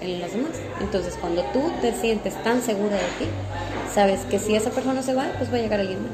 [0.00, 0.52] en los demás.
[0.80, 3.26] Entonces, cuando tú te sientes tan segura de ti,
[3.92, 6.12] sabes que si esa persona se va, pues va a llegar alguien más.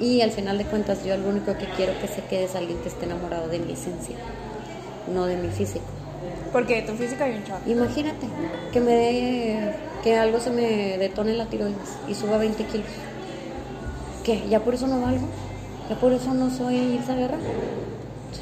[0.00, 2.78] Y al final de cuentas, yo lo único que quiero que se quede es alguien
[2.78, 4.16] que esté enamorado de mi esencia,
[5.12, 5.84] no de mi físico.
[6.52, 7.60] Porque tu física hay un chorro.
[7.66, 8.26] Imagínate
[8.72, 12.86] que me dé, que algo se me detone la tiroides y suba 20 kilos.
[14.24, 14.44] ¿Qué?
[14.48, 15.26] ¿Ya por eso no valgo?
[15.88, 17.38] ¿Ya por eso no soy esa Guerra?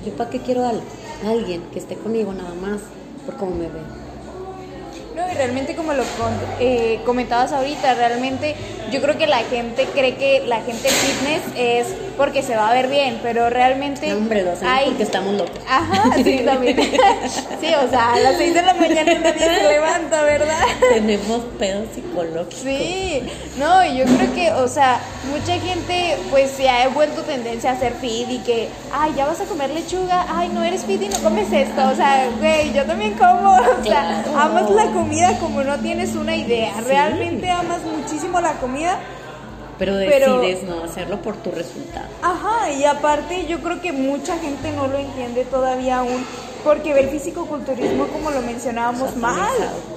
[0.05, 0.83] ¿Yo para qué quiero algo?
[1.27, 2.81] alguien que esté conmigo nada más
[3.27, 3.81] por cómo me ve.
[5.15, 6.03] No, y realmente como lo
[6.61, 8.55] eh, comentabas ahorita, realmente
[8.91, 11.87] yo creo que la gente cree que la gente fitness es
[12.17, 14.09] porque se va a ver bien, pero realmente.
[14.09, 14.87] No, hombre, lo hay...
[14.87, 15.59] porque estamos locos.
[15.69, 16.77] Ajá, sí, también.
[17.61, 20.65] sí, o sea, a las 6 de la mañana nadie se levanta, ¿verdad?
[20.93, 22.61] Tenemos pedos psicológicos.
[22.63, 23.23] Sí,
[23.59, 27.95] no, yo creo que, o sea, mucha gente pues se ha vuelto tendencia a ser
[27.95, 31.19] fit y que, ay, ya vas a comer lechuga, ay, no eres fit y no
[31.21, 35.79] comes esto, o sea, güey, yo también como, o sea, amas la comida como no
[35.79, 38.80] tienes una idea, realmente amas muchísimo la comida
[39.79, 42.07] pero decides no hacerlo por tu resultado.
[42.23, 46.25] Ajá, y aparte yo creo que mucha gente no lo entiende todavía aún
[46.63, 49.55] porque ve el físico-culturismo como lo mencionábamos mal.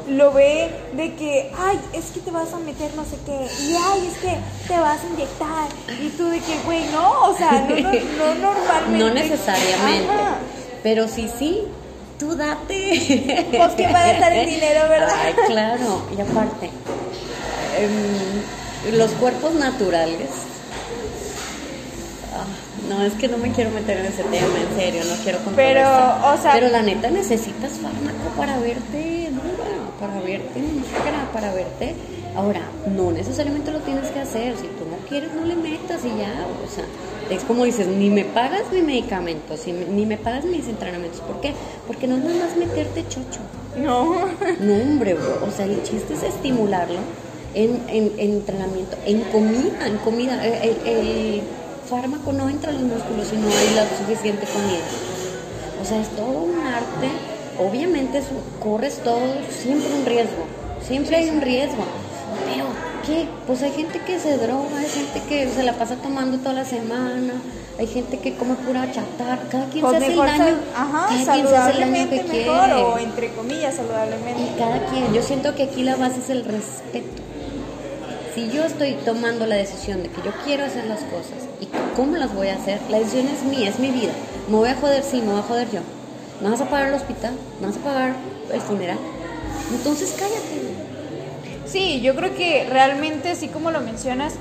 [0.08, 3.76] Lo ve de que, ay, es que te vas a meter no sé qué, y
[3.76, 5.68] ay, es que te vas a inyectar,
[6.02, 9.00] y tú de que, güey, no, o sea, no, no, no normalmente.
[9.00, 10.14] No necesariamente.
[10.82, 11.64] Pero sí, sí,
[12.20, 13.48] tú date.
[13.58, 15.16] Pues que va a dar el dinero, ¿verdad?
[15.24, 16.70] Ay, claro, y aparte,
[17.78, 20.30] em, los cuerpos naturales.
[22.36, 22.46] Ah,
[22.90, 25.82] no, es que no me quiero meter en ese tema, en serio, no quiero Pero,
[25.82, 26.54] o sea.
[26.54, 31.96] Pero la neta necesitas fármaco para verte dura, para verte negra, para verte.
[32.36, 32.62] Ahora,
[32.96, 34.56] no necesariamente lo tienes que hacer.
[34.58, 36.48] Si tú no quieres, no le metas y ya.
[36.66, 36.84] O sea,
[37.30, 39.56] es como dices, ni me pagas mi medicamento,
[39.92, 41.22] ni me pagas mis entrenamientos.
[41.22, 41.54] ¿Por qué?
[41.86, 43.40] Porque no es nada más meterte chocho.
[43.78, 44.26] No.
[44.60, 45.46] No, hombre, bro.
[45.48, 47.00] O sea, el chiste es estimularlo
[47.54, 50.46] en, en, entrenamiento, en comida, en comida.
[50.46, 51.42] El,
[51.90, 54.80] fármaco no entra en los músculos si no hay la suficiente comida.
[55.82, 57.10] O sea, es todo un arte.
[57.60, 58.24] Obviamente
[58.62, 60.46] corres todo, siempre un riesgo.
[60.88, 61.84] Siempre hay un riesgo.
[62.48, 62.66] Pero
[63.06, 63.28] qué?
[63.46, 66.66] Pues hay gente que se droga, hay gente que se la pasa tomando toda la
[66.66, 67.34] semana,
[67.78, 72.24] hay gente que come pura chatar, cada quien pues se hace el daño, ajá, saludablemente
[72.24, 74.42] mejor o entre comillas saludablemente.
[74.42, 77.22] Y cada quien, yo siento que aquí la base es el respeto.
[78.34, 82.18] Si yo estoy tomando la decisión de que yo quiero hacer las cosas y cómo
[82.18, 84.12] las voy a hacer, la decisión es mía, es mi vida.
[84.50, 85.82] Me voy a joder, sí, me voy a joder yo.
[86.42, 87.34] ¿Me vas a pagar el hospital?
[87.62, 88.16] ¿Me vas a pagar
[88.52, 88.98] el funeral?
[89.72, 90.74] Entonces cállate.
[91.68, 94.34] Sí, yo creo que realmente, así como lo mencionas,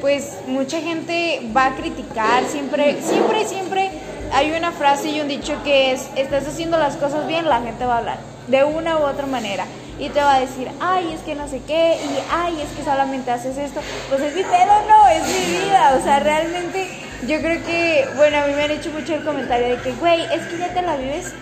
[0.00, 3.90] pues mucha gente va a criticar, siempre, siempre, siempre
[4.32, 7.84] hay una frase y un dicho que es, estás haciendo las cosas bien, la gente
[7.84, 9.66] va a hablar, de una u otra manera.
[10.00, 12.82] Y te va a decir, ay, es que no sé qué, y ay, es que
[12.82, 13.80] solamente haces esto.
[14.08, 15.94] Pues es mi pedo, no, es mi vida.
[16.00, 16.88] O sea, realmente
[17.26, 20.22] yo creo que, bueno, a mí me han hecho mucho el comentario de que, güey,
[20.32, 21.34] es que ya te la vives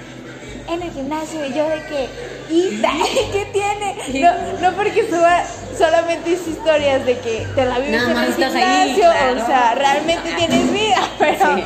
[0.69, 2.09] en el gimnasio y yo de que,
[2.51, 2.83] ¿y
[3.33, 4.21] qué tiene?
[4.21, 5.45] No, no porque suba
[5.77, 9.09] solamente hice historias de que te la vives en el gimnasio,
[9.43, 11.63] o sea, realmente tienes vida, pero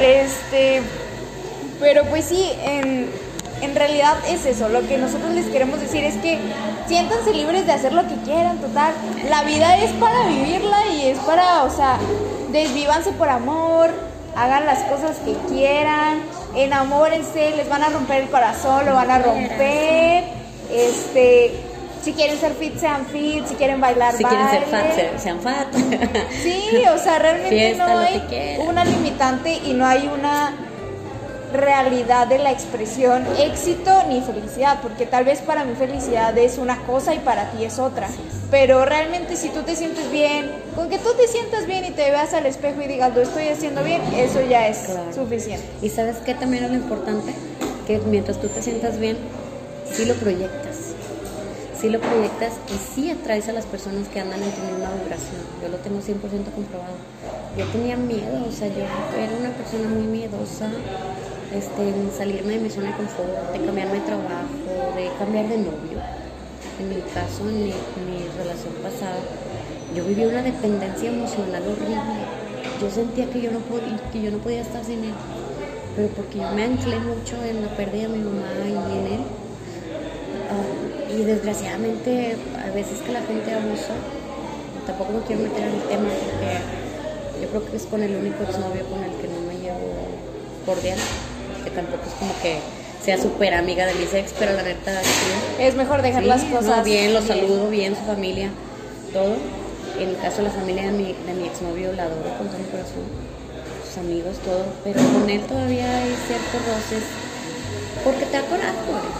[0.00, 0.82] este
[1.80, 3.10] pero pues sí, en,
[3.62, 6.38] en realidad es eso, lo que nosotros les queremos decir es que
[6.86, 8.92] siéntanse libres de hacer lo que quieran, total,
[9.28, 11.96] la vida es para vivirla y es para, o sea,
[12.50, 13.90] desvívanse por amor,
[14.36, 16.22] hagan las cosas que quieran,
[16.54, 20.24] enamórense, les van a romper el corazón, lo van a romper.
[20.70, 21.52] Este,
[22.02, 25.68] si quieren ser fit, sean fit, si quieren bailar, Si quieren ser fat, sean fat.
[26.42, 28.22] Sí, o sea, realmente no hay
[28.66, 30.52] una limitante y no hay una
[31.52, 36.78] realidad de la expresión éxito ni felicidad, porque tal vez para mí felicidad es una
[36.84, 38.08] cosa y para ti es otra.
[38.50, 42.10] Pero realmente si tú te sientes bien, con que tú te sientas bien y te
[42.10, 45.66] veas al espejo y digas, lo estoy haciendo bien, eso ya es suficiente.
[45.80, 47.32] Y sabes qué también es lo importante,
[47.86, 49.16] que mientras tú te sientas bien,
[49.92, 50.92] sí lo proyectas.
[51.80, 55.42] Sí lo proyectas y sí atraes a las personas que andan en tu misma vibración.
[55.60, 56.94] Yo lo tengo 100% comprobado.
[57.58, 58.84] Yo tenía miedo, o sea, yo
[59.18, 60.70] era una persona muy miedosa,
[61.54, 64.48] este, salirme de mi zona de confort, de cambiarme de trabajo,
[64.96, 65.98] de cambiar de novio.
[66.80, 67.72] En mi caso, en mi,
[68.36, 69.20] relación pasada,
[69.94, 72.24] yo viví una dependencia emocional horrible.
[72.80, 75.14] Yo sentía que yo no podía, que yo no podía estar sin él,
[75.94, 79.20] pero porque yo me anclé mucho en la pérdida de mi mamá y en él.
[80.50, 83.94] Ah, y desgraciadamente, a veces que la gente abusa,
[84.86, 88.42] tampoco me quiero meter en el tema porque yo creo que es con el único
[88.42, 89.92] exnovio con el que no me llevo
[90.64, 90.98] cordial
[91.72, 92.58] tampoco es como que
[93.04, 94.92] sea súper amiga de mis ex, pero la neta
[95.58, 96.84] Es mejor dejar las cosas.
[96.84, 98.50] bien, lo saludo, bien, su familia,
[99.12, 99.36] todo.
[99.98, 102.58] En el caso de la familia de mi, de mi exnovio, la adoro con todo
[102.58, 103.04] mi corazón,
[103.86, 107.04] sus amigos, todo, pero con él todavía hay ciertos roces.
[108.04, 108.74] Porque te da coraje,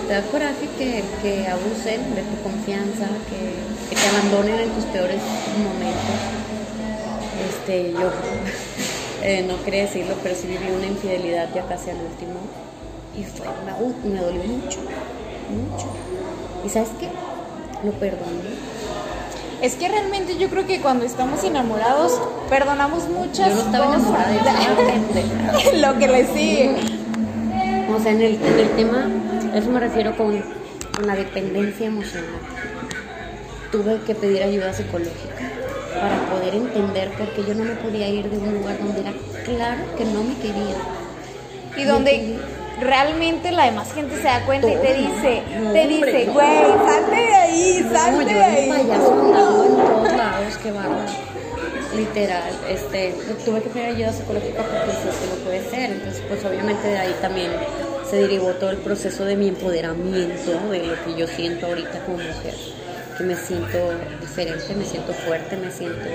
[0.09, 3.41] te da coraje que, que abusen de tu confianza, que,
[3.91, 5.21] que te abandonen en tus peores
[5.59, 6.19] momentos.
[7.49, 8.11] Este, yo
[9.23, 12.41] eh, no quería decirlo, pero sí viví una infidelidad ya casi al último
[13.17, 15.87] y fue, me, me dolió mucho, mucho.
[16.65, 17.09] ¿Y sabes qué?
[17.85, 18.73] Lo perdoné.
[19.61, 22.21] Es que realmente yo creo que cuando estamos enamorados
[22.51, 24.29] perdonamos muchas yo no estaba cosas.
[24.29, 26.77] Enamorada, Lo que le sigue.
[27.95, 29.09] O sea, en el, en el tema,
[29.55, 30.43] eso me refiero con,
[30.95, 32.41] con la dependencia emocional.
[33.71, 35.52] Tuve que pedir ayuda psicológica
[36.01, 39.13] para poder entender por qué yo no me podía ir de un lugar donde era
[39.45, 40.77] claro que no me quería.
[41.77, 42.39] Y donde
[42.81, 47.35] realmente la demás gente se da cuenta y te dice, te dice, güey, salte de
[47.35, 48.69] ahí, salte de ahí.
[48.69, 51.33] payaso andando en todos lados, qué bárbaro.
[51.97, 53.15] Literal, este,
[53.45, 55.91] tuve que pedir ayuda psicológica porque eso que no puede ser.
[55.93, 57.51] Entonces, pues obviamente de ahí también
[58.09, 62.19] se derivó todo el proceso de mi empoderamiento, de lo que yo siento ahorita como
[62.19, 62.55] mujer
[63.17, 66.09] que me siento diferente, me siento fuerte, me siento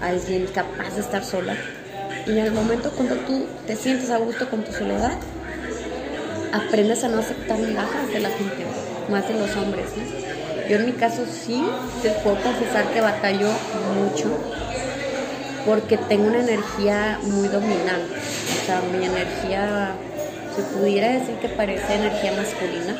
[0.00, 1.54] alguien capaz de estar sola.
[2.26, 5.18] Y en el momento cuando tú te sientes a gusto con tu soledad,
[6.52, 8.66] aprendes a no aceptar migajas de la gente,
[9.10, 9.86] más de los hombres.
[10.68, 11.64] Yo en mi caso sí,
[12.02, 13.48] te puedo confesar que batallo
[13.94, 14.28] mucho
[15.64, 18.14] porque tengo una energía muy dominante.
[18.14, 19.92] O sea, mi energía,
[20.54, 22.96] se pudiera decir que parece energía masculina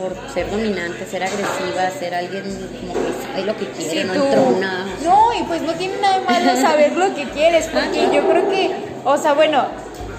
[0.00, 2.44] por ser dominante, ser agresiva, ser alguien
[2.80, 4.86] como que sabe lo que quiere, no entrona.
[5.04, 8.50] No, y pues no tiene nada de malo saber lo que quieres, porque yo creo
[8.50, 8.70] que,
[9.04, 9.66] o sea, bueno,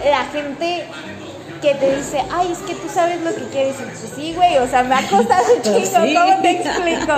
[0.03, 0.85] la gente
[1.61, 3.75] que te dice, ay, es que tú sabes lo que quieres.
[3.79, 7.13] Y pues sí, güey, o sea, me ha costado un pues chingo, ¿cómo te explico?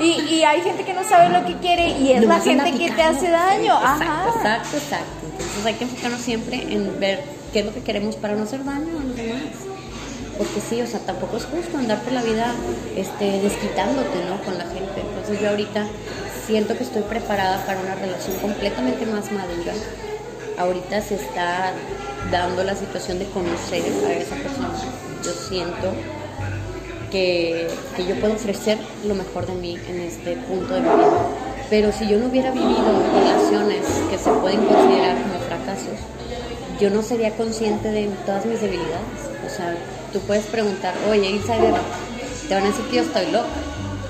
[0.00, 2.90] Y, y hay gente que no sabe lo que quiere y es la gente que
[2.90, 3.74] te hace daño.
[3.74, 4.28] Exacto, Ajá.
[4.36, 5.26] exacto, exacto.
[5.32, 8.64] Entonces hay que enfocarnos siempre en ver qué es lo que queremos para no hacer
[8.64, 9.67] daño a los demás.
[10.38, 12.54] Porque sí, o sea, tampoco es justo andar por la vida
[12.96, 14.40] este, desquitándote, ¿no?
[14.44, 15.00] Con la gente.
[15.00, 15.86] Entonces yo ahorita
[16.46, 19.74] siento que estoy preparada para una relación completamente más madura.
[20.56, 21.72] Ahorita se está
[22.30, 24.70] dando la situación de conocer a esa persona.
[25.24, 25.92] Yo siento
[27.10, 31.26] que, que, yo puedo ofrecer lo mejor de mí en este punto de mi vida.
[31.68, 35.98] Pero si yo no hubiera vivido relaciones que se pueden considerar como fracasos,
[36.80, 39.28] yo no sería consciente de todas mis debilidades.
[39.46, 39.76] O sea,
[40.12, 41.74] tú puedes preguntar, oye, Isabel,
[42.48, 43.48] te van a decir que yo estoy loca,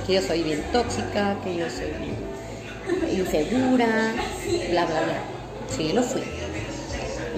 [0.07, 4.15] que yo soy bien tóxica, que yo soy bien insegura,
[4.71, 5.19] bla, bla, bla.
[5.77, 6.23] Sí, lo fui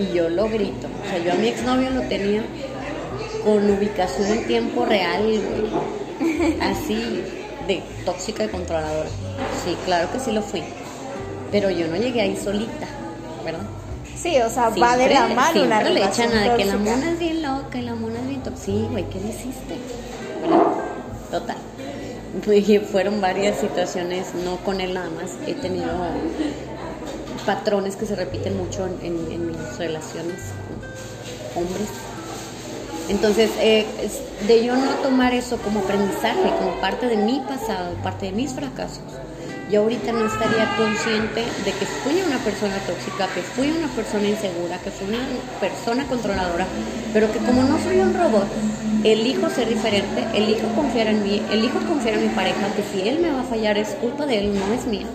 [0.00, 0.88] y yo lo grito.
[1.04, 2.42] O sea, yo a mi exnovio lo tenía
[3.44, 6.60] con ubicación en tiempo real, güey.
[6.60, 7.22] Así,
[7.66, 9.08] de tóxica y controladora.
[9.64, 10.62] Sí, claro que sí lo fui.
[11.50, 12.86] Pero yo no llegué ahí solita,
[13.44, 13.66] ¿verdad?
[14.16, 17.18] Sí, o sea, va de la mano una le echan a que la mona es
[17.18, 17.39] bien
[18.56, 19.76] Sí, güey, ¿qué le hiciste?
[21.30, 21.56] Total.
[22.90, 25.32] Fueron varias situaciones, no con él nada más.
[25.46, 25.88] He tenido
[27.44, 30.52] patrones que se repiten mucho en, mis relaciones
[31.54, 31.88] con hombres.
[33.08, 33.86] Entonces, eh,
[34.46, 38.52] de yo no tomar eso como aprendizaje, como parte de mi pasado, parte de mis
[38.52, 39.02] fracasos,
[39.70, 44.28] yo ahorita no estaría consciente de que fui una persona tóxica, que fui una persona
[44.28, 45.20] insegura, que fui una
[45.60, 46.66] persona controladora,
[47.12, 48.48] pero que como no soy un robot,
[49.04, 53.20] elijo ser diferente, elijo confiar en mí, elijo confiar en mi pareja, que si él
[53.20, 55.06] me va a fallar es culpa de él, no es mía.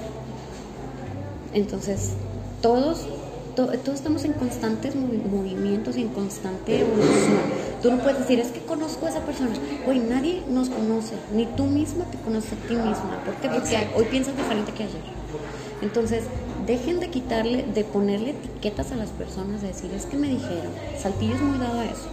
[1.54, 2.14] Entonces,
[2.62, 3.08] todos,
[3.56, 7.40] todos estamos en constantes movimientos y en constante evolución.
[7.82, 9.52] Tú no puedes decir, es que conozco a esa persona.
[9.86, 13.22] Güey, nadie nos conoce, ni tú misma te conoces a ti misma.
[13.26, 13.50] ¿Por qué?
[13.50, 15.02] Porque hoy piensas diferente que ayer.
[15.82, 16.24] Entonces,
[16.66, 20.72] dejen de quitarle, de ponerle etiquetas a las personas, de decir, es que me dijeron,
[21.02, 22.10] Saltillo es muy dado a eso.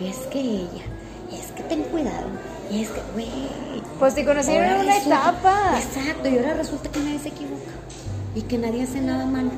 [0.00, 0.84] Es que ella,
[1.32, 2.28] es que ten cuidado,
[2.70, 3.28] es que, güey.
[3.98, 5.78] Pues te conocieron en una etapa.
[5.78, 7.70] Exacto, y ahora resulta que nadie se equivoca
[8.34, 9.50] y que nadie hace nada malo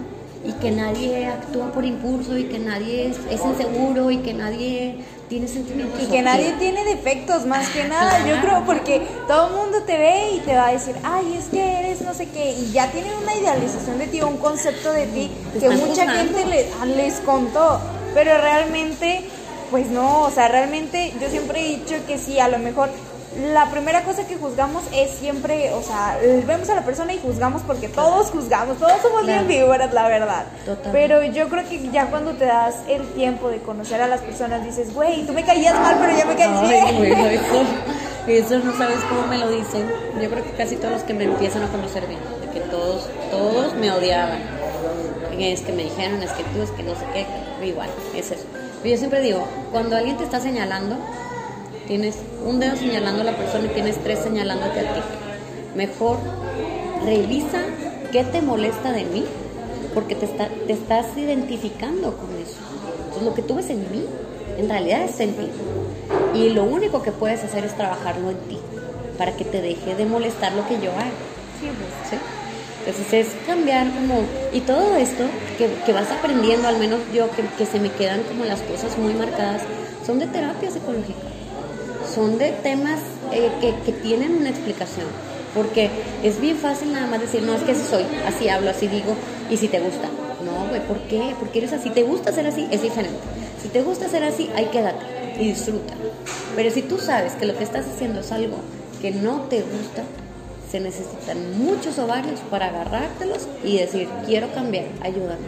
[0.46, 5.48] y que nadie actúa por impulso y que nadie es, inseguro y que nadie tiene
[5.48, 6.00] sentimientos.
[6.00, 8.24] Y que nadie tiene defectos, más que nada.
[8.26, 11.46] Yo creo porque todo el mundo te ve y te va a decir, ay, es
[11.46, 12.52] que eres no sé qué.
[12.52, 16.96] Y ya tienen una idealización de ti, un concepto de ti que mucha gente les,
[16.96, 17.80] les contó.
[18.14, 19.28] Pero realmente,
[19.70, 22.88] pues no, o sea, realmente yo siempre he dicho que sí, a lo mejor
[23.36, 27.62] la primera cosa que juzgamos es siempre, o sea, vemos a la persona y juzgamos
[27.62, 30.44] porque todos juzgamos, todos somos bien víboras, la verdad.
[30.92, 34.64] Pero yo creo que ya cuando te das el tiempo de conocer a las personas
[34.64, 37.40] dices, güey, tú me caías mal, pero ya me caes bien.
[38.26, 39.86] eso, no sabes cómo me lo dicen.
[40.20, 43.08] Yo creo que casi todos los que me empiezan a conocer bien, de que todos,
[43.30, 44.40] todos me odiaban.
[45.38, 47.26] Es que me dijeron, es que tú, es que no sé qué,
[47.66, 48.46] igual, es eso.
[48.82, 50.96] Pero yo siempre digo, cuando alguien te está señalando,
[51.86, 55.00] Tienes un dedo señalando a la persona y tienes tres señalándote a ti.
[55.76, 56.18] Mejor
[57.04, 57.62] revisa
[58.10, 59.24] qué te molesta de mí,
[59.94, 62.58] porque te, está, te estás identificando con eso.
[63.04, 64.04] Entonces, lo que tú ves en mí,
[64.58, 65.48] en realidad es en ti.
[66.34, 68.58] Y lo único que puedes hacer es trabajarlo en ti,
[69.16, 71.16] para que te deje de molestar lo que yo hago.
[72.10, 72.16] ¿Sí?
[72.84, 74.22] Entonces es cambiar como,
[74.52, 75.24] y todo esto
[75.56, 78.98] que, que vas aprendiendo, al menos yo, que, que, se me quedan como las cosas
[78.98, 79.62] muy marcadas,
[80.04, 81.35] son de terapia psicológica
[82.16, 82.98] son de temas
[83.30, 85.06] eh, que, tienen una explicación.
[85.54, 85.90] Porque
[86.22, 89.14] es bien fácil nada más decir, no, es que así soy, así hablo, así digo,
[89.50, 90.08] y si te gusta.
[90.44, 91.34] No, güey, ¿por qué?
[91.38, 91.90] Porque eres así.
[91.90, 92.66] ¿Te gusta ser así?
[92.70, 93.18] Es diferente.
[93.62, 95.04] Si te gusta ser así, hay quédate
[95.38, 95.92] y disfruta.
[96.56, 98.56] Pero si tú sabes que lo que estás haciendo es algo
[99.02, 100.02] que no te gusta,
[100.70, 105.46] se necesitan muchos ovarios para agarrártelos y decir, quiero cambiar, ayúdame.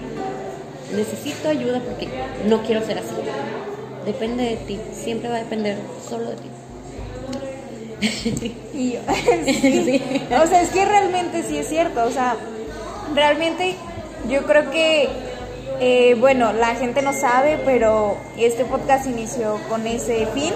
[0.95, 2.09] Necesito ayuda porque
[2.47, 3.15] no quiero ser así.
[4.05, 5.77] Depende de ti, siempre va a depender
[6.09, 6.58] solo de ti.
[8.75, 8.97] y
[10.43, 12.05] O sea, es que realmente sí es cierto.
[12.05, 12.37] O sea,
[13.15, 13.77] realmente
[14.29, 15.09] yo creo que
[15.81, 20.53] Eh, bueno, la gente no sabe, pero este podcast inició con ese fin.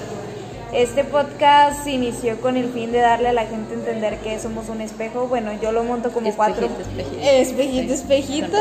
[0.73, 4.69] Este podcast inició con el fin de darle a la gente a entender que somos
[4.69, 5.29] un espejo.
[5.29, 6.67] Bueno, yo lo monto como cuatro.
[6.67, 8.57] Espejito, Espejito, espejito.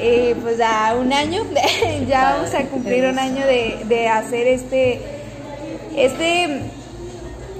[0.00, 1.44] Eh, pues ya un año,
[2.08, 5.00] ya vamos a cumplir un año de, de hacer este,
[5.94, 6.62] este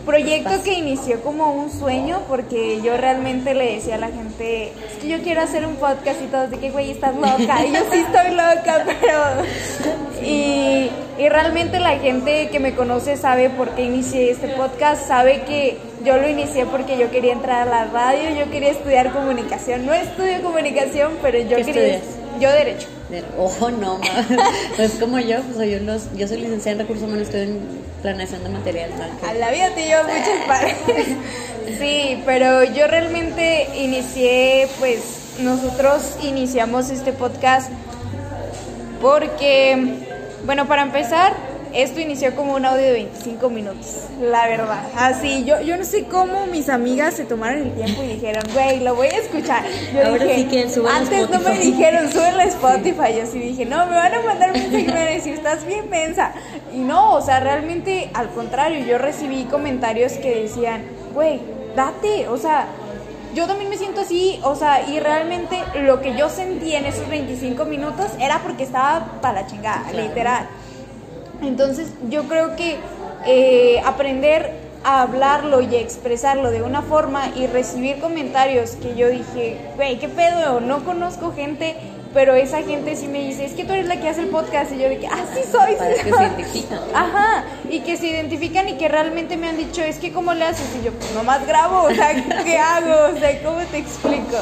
[0.04, 5.00] proyecto que inició como un sueño porque yo realmente le decía a la gente, es
[5.00, 7.64] que yo quiero hacer un podcast y todos de que, güey, estás loca.
[7.64, 10.24] Y yo sí estoy loca, pero...
[10.24, 15.42] Y, y realmente la gente que me conoce sabe por qué inicié este podcast, sabe
[15.42, 19.84] que yo lo inicié porque yo quería entrar a la radio, yo quería estudiar comunicación.
[19.84, 21.96] No estudio comunicación, pero yo ¿Qué quería...
[21.96, 22.22] estudias?
[22.40, 22.88] Yo derecho.
[23.38, 24.00] Oh, no,
[24.76, 28.42] pues como yo, pues soy unos, yo soy licenciada en recursos humanos, estoy en planeación
[28.42, 28.90] de material.
[28.96, 29.28] ¿no?
[29.28, 31.06] A la vida te muchas partes.
[31.78, 35.00] Sí, pero yo realmente inicié, pues
[35.38, 37.70] nosotros iniciamos este podcast
[39.00, 40.06] porque,
[40.44, 41.32] bueno, para empezar,
[41.74, 44.84] esto inició como un audio de 25 minutos, la verdad.
[44.96, 48.80] Así, yo, yo no sé cómo mis amigas se tomaron el tiempo y dijeron, güey,
[48.80, 49.64] lo voy a escuchar.
[49.94, 51.66] Yo Ahora dije, sí que suban a antes no me Spotify".
[51.70, 53.18] dijeron, súbelo a Spotify.
[53.18, 55.34] Yo sí dije, no, me van a mandar un mensaje y me van a decir,
[55.34, 56.32] estás bien mensa.
[56.74, 60.82] Y no, o sea, realmente al contrario, yo recibí comentarios que decían,
[61.14, 61.40] güey,
[61.76, 62.66] date, o sea,
[63.34, 67.08] yo también me siento así, o sea, y realmente lo que yo sentí en esos
[67.08, 70.06] 25 minutos era porque estaba para la chingada, Claro.
[70.08, 70.46] literal.
[71.42, 72.76] Entonces yo creo que
[73.26, 74.50] eh, aprender
[74.84, 79.98] a hablarlo y a expresarlo de una forma y recibir comentarios que yo dije, güey,
[79.98, 81.76] qué pedo, no conozco gente,
[82.12, 84.72] pero esa gente sí me dice, es que tú eres la que hace el podcast
[84.72, 85.76] y yo de que, ah, sí soy.
[85.76, 86.18] Para sí que soy".
[86.18, 86.78] se identifican.
[86.94, 90.44] Ajá, y que se identifican y que realmente me han dicho, es que cómo le
[90.44, 92.12] haces y yo, pues nomás grabo, o sea,
[92.44, 93.14] ¿qué hago?
[93.14, 94.36] O sea, ¿cómo te explico?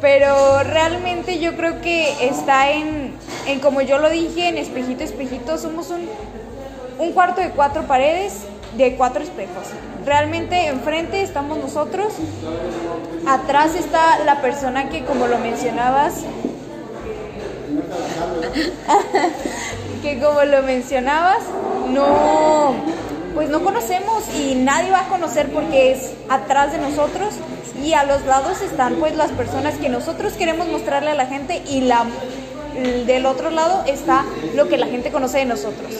[0.00, 3.09] Pero realmente yo creo que está en,
[3.46, 6.08] en como yo lo dije, en espejito, espejito, somos un,
[6.98, 8.44] un cuarto de cuatro paredes
[8.76, 9.64] de cuatro espejos.
[10.04, 12.12] Realmente enfrente estamos nosotros,
[13.26, 16.22] atrás está la persona que como lo mencionabas,
[20.02, 21.42] que como lo mencionabas,
[21.88, 22.74] no,
[23.34, 27.34] pues no conocemos y nadie va a conocer porque es atrás de nosotros
[27.82, 31.62] y a los lados están pues las personas que nosotros queremos mostrarle a la gente
[31.68, 32.04] y la
[32.80, 34.24] del otro lado está
[34.54, 35.92] lo que la gente conoce de nosotros.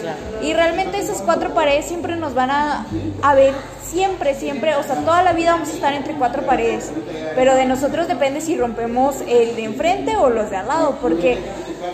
[0.42, 2.86] Y realmente esas cuatro paredes siempre nos van a,
[3.22, 6.92] a ver, siempre, siempre, o sea, toda la vida vamos a estar entre cuatro paredes.
[7.34, 11.38] Pero de nosotros depende si rompemos el de enfrente o los de al lado, porque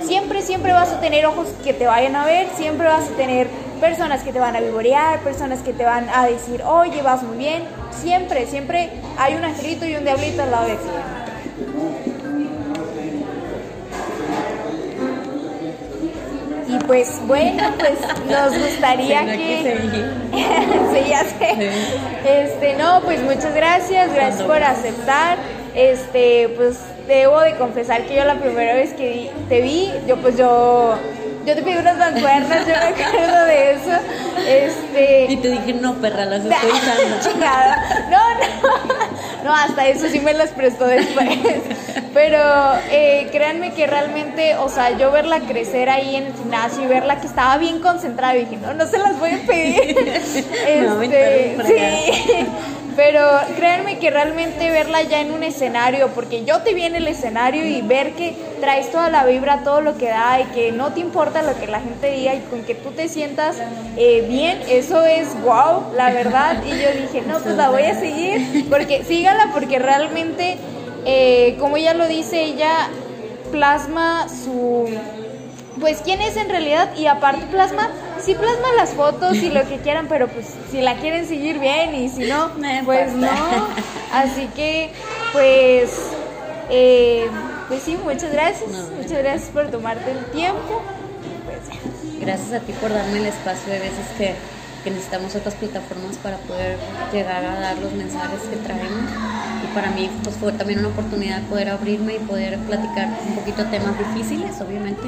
[0.03, 3.49] siempre, siempre vas a tener ojos que te vayan a ver, siempre vas a tener
[3.81, 7.37] personas que te van a vivorear, personas que te van a decir, oye, vas muy
[7.37, 7.65] bien.
[7.91, 12.06] Siempre, siempre hay un angelito y un diablito al lado de ti.
[16.77, 17.99] Y pues bueno, pues
[18.29, 19.37] nos gustaría que...
[19.37, 19.79] que
[21.05, 21.71] sí, ya sé.
[22.25, 25.39] Este, no, pues muchas gracias, gracias por aceptar.
[25.75, 30.37] Este, pues debo de confesar que yo la primera vez que te vi, yo pues
[30.37, 30.99] yo
[31.47, 33.91] yo te pedí unas mancuernas, yo me acuerdo de eso.
[34.49, 37.31] Este, Y te dije, no, perra, las estoy usando.
[37.31, 38.09] Chingada.
[38.11, 39.06] No, no.
[39.45, 41.29] No, hasta eso sí me las prestó después.
[42.13, 42.39] Pero
[42.91, 47.21] eh, créanme que realmente, o sea, yo verla crecer ahí en el gimnasio y verla
[47.21, 49.97] que estaba bien concentrada, dije, no, no se las voy a pedir.
[50.67, 52.47] Este, por sí.
[52.97, 53.21] Pero
[53.57, 57.65] créanme que realmente verla ya en un escenario, porque yo te vi en el escenario
[57.65, 61.01] y ver que traes toda la vibra, todo lo que da y que no te
[61.01, 63.59] importa lo que la gente diga y con que tú te sientas
[63.97, 66.63] eh, bien, eso es wow, la verdad.
[66.65, 70.57] Y yo dije, no, pues la voy a seguir, porque sígala, porque realmente,
[71.05, 72.89] eh, como ella lo dice, ella
[73.53, 74.89] plasma su
[75.81, 77.91] pues quién es en realidad y aparte plasma,
[78.27, 81.95] sí plasma las fotos y lo que quieran, pero pues si la quieren seguir bien
[81.95, 83.29] y si no, Me pues no.
[84.13, 84.91] Así que
[85.33, 85.91] pues
[86.69, 87.27] eh,
[87.69, 88.83] pues sí, muchas gracias, No.
[88.97, 90.83] muchas gracias por tomarte el tiempo.
[91.45, 91.61] Pues,
[92.21, 94.35] Gracias a ti por darme el espacio de veces que,
[94.83, 96.77] que necesitamos otras plataformas para poder
[97.13, 99.11] llegar a dar los mensajes que traemos.
[99.63, 103.65] Y para mí pues, fue también una oportunidad poder abrirme y poder platicar un poquito
[103.67, 105.03] temas difíciles, obviamente,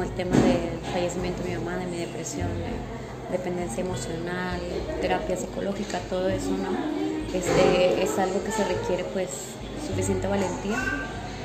[0.00, 2.48] como el tema del fallecimiento de mi mamá, de mi depresión,
[3.28, 4.58] de dependencia emocional,
[5.02, 6.70] terapia psicológica, todo eso, ¿no?
[7.36, 9.28] Este, es algo que se requiere pues
[9.86, 10.78] suficiente valentía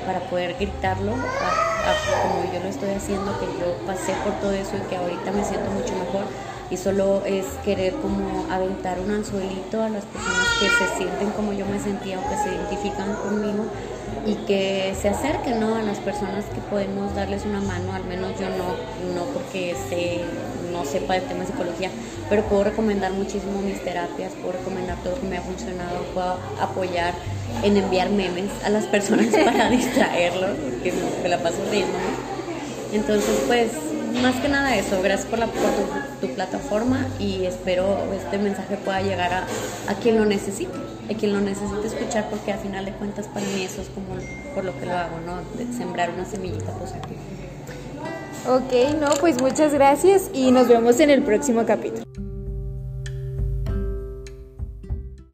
[0.06, 4.52] para poder gritarlo a- a- como yo lo estoy haciendo, que yo pasé por todo
[4.52, 6.24] eso y que ahorita me siento mucho mejor
[6.70, 11.52] y solo es querer como aventar un anzuelito a las personas que se sienten como
[11.52, 13.66] yo me sentía o que se identifican conmigo
[14.26, 15.76] y que se acerquen ¿no?
[15.76, 18.74] a las personas que podemos darles una mano, al menos yo no,
[19.14, 19.74] no porque
[20.72, 21.90] no sepa del tema de psicología,
[22.28, 26.38] pero puedo recomendar muchísimo mis terapias, puedo recomendar todo lo que me ha funcionado, puedo
[26.60, 27.14] apoyar
[27.62, 31.96] en enviar memes a las personas para distraerlos, que me la paso riendo.
[32.92, 33.70] Entonces, pues,
[34.22, 35.54] más que nada eso, gracias por, la, por
[36.20, 39.46] tu, plataforma y espero este mensaje pueda llegar a,
[39.88, 40.72] a quien lo necesite,
[41.10, 44.08] a quien lo necesite escuchar, porque al final de cuentas para mí eso es como
[44.54, 45.40] por lo que lo hago, ¿no?
[45.76, 47.16] Sembrar una semillita positiva.
[48.48, 52.04] Ok, no, pues muchas gracias y nos vemos en el próximo capítulo.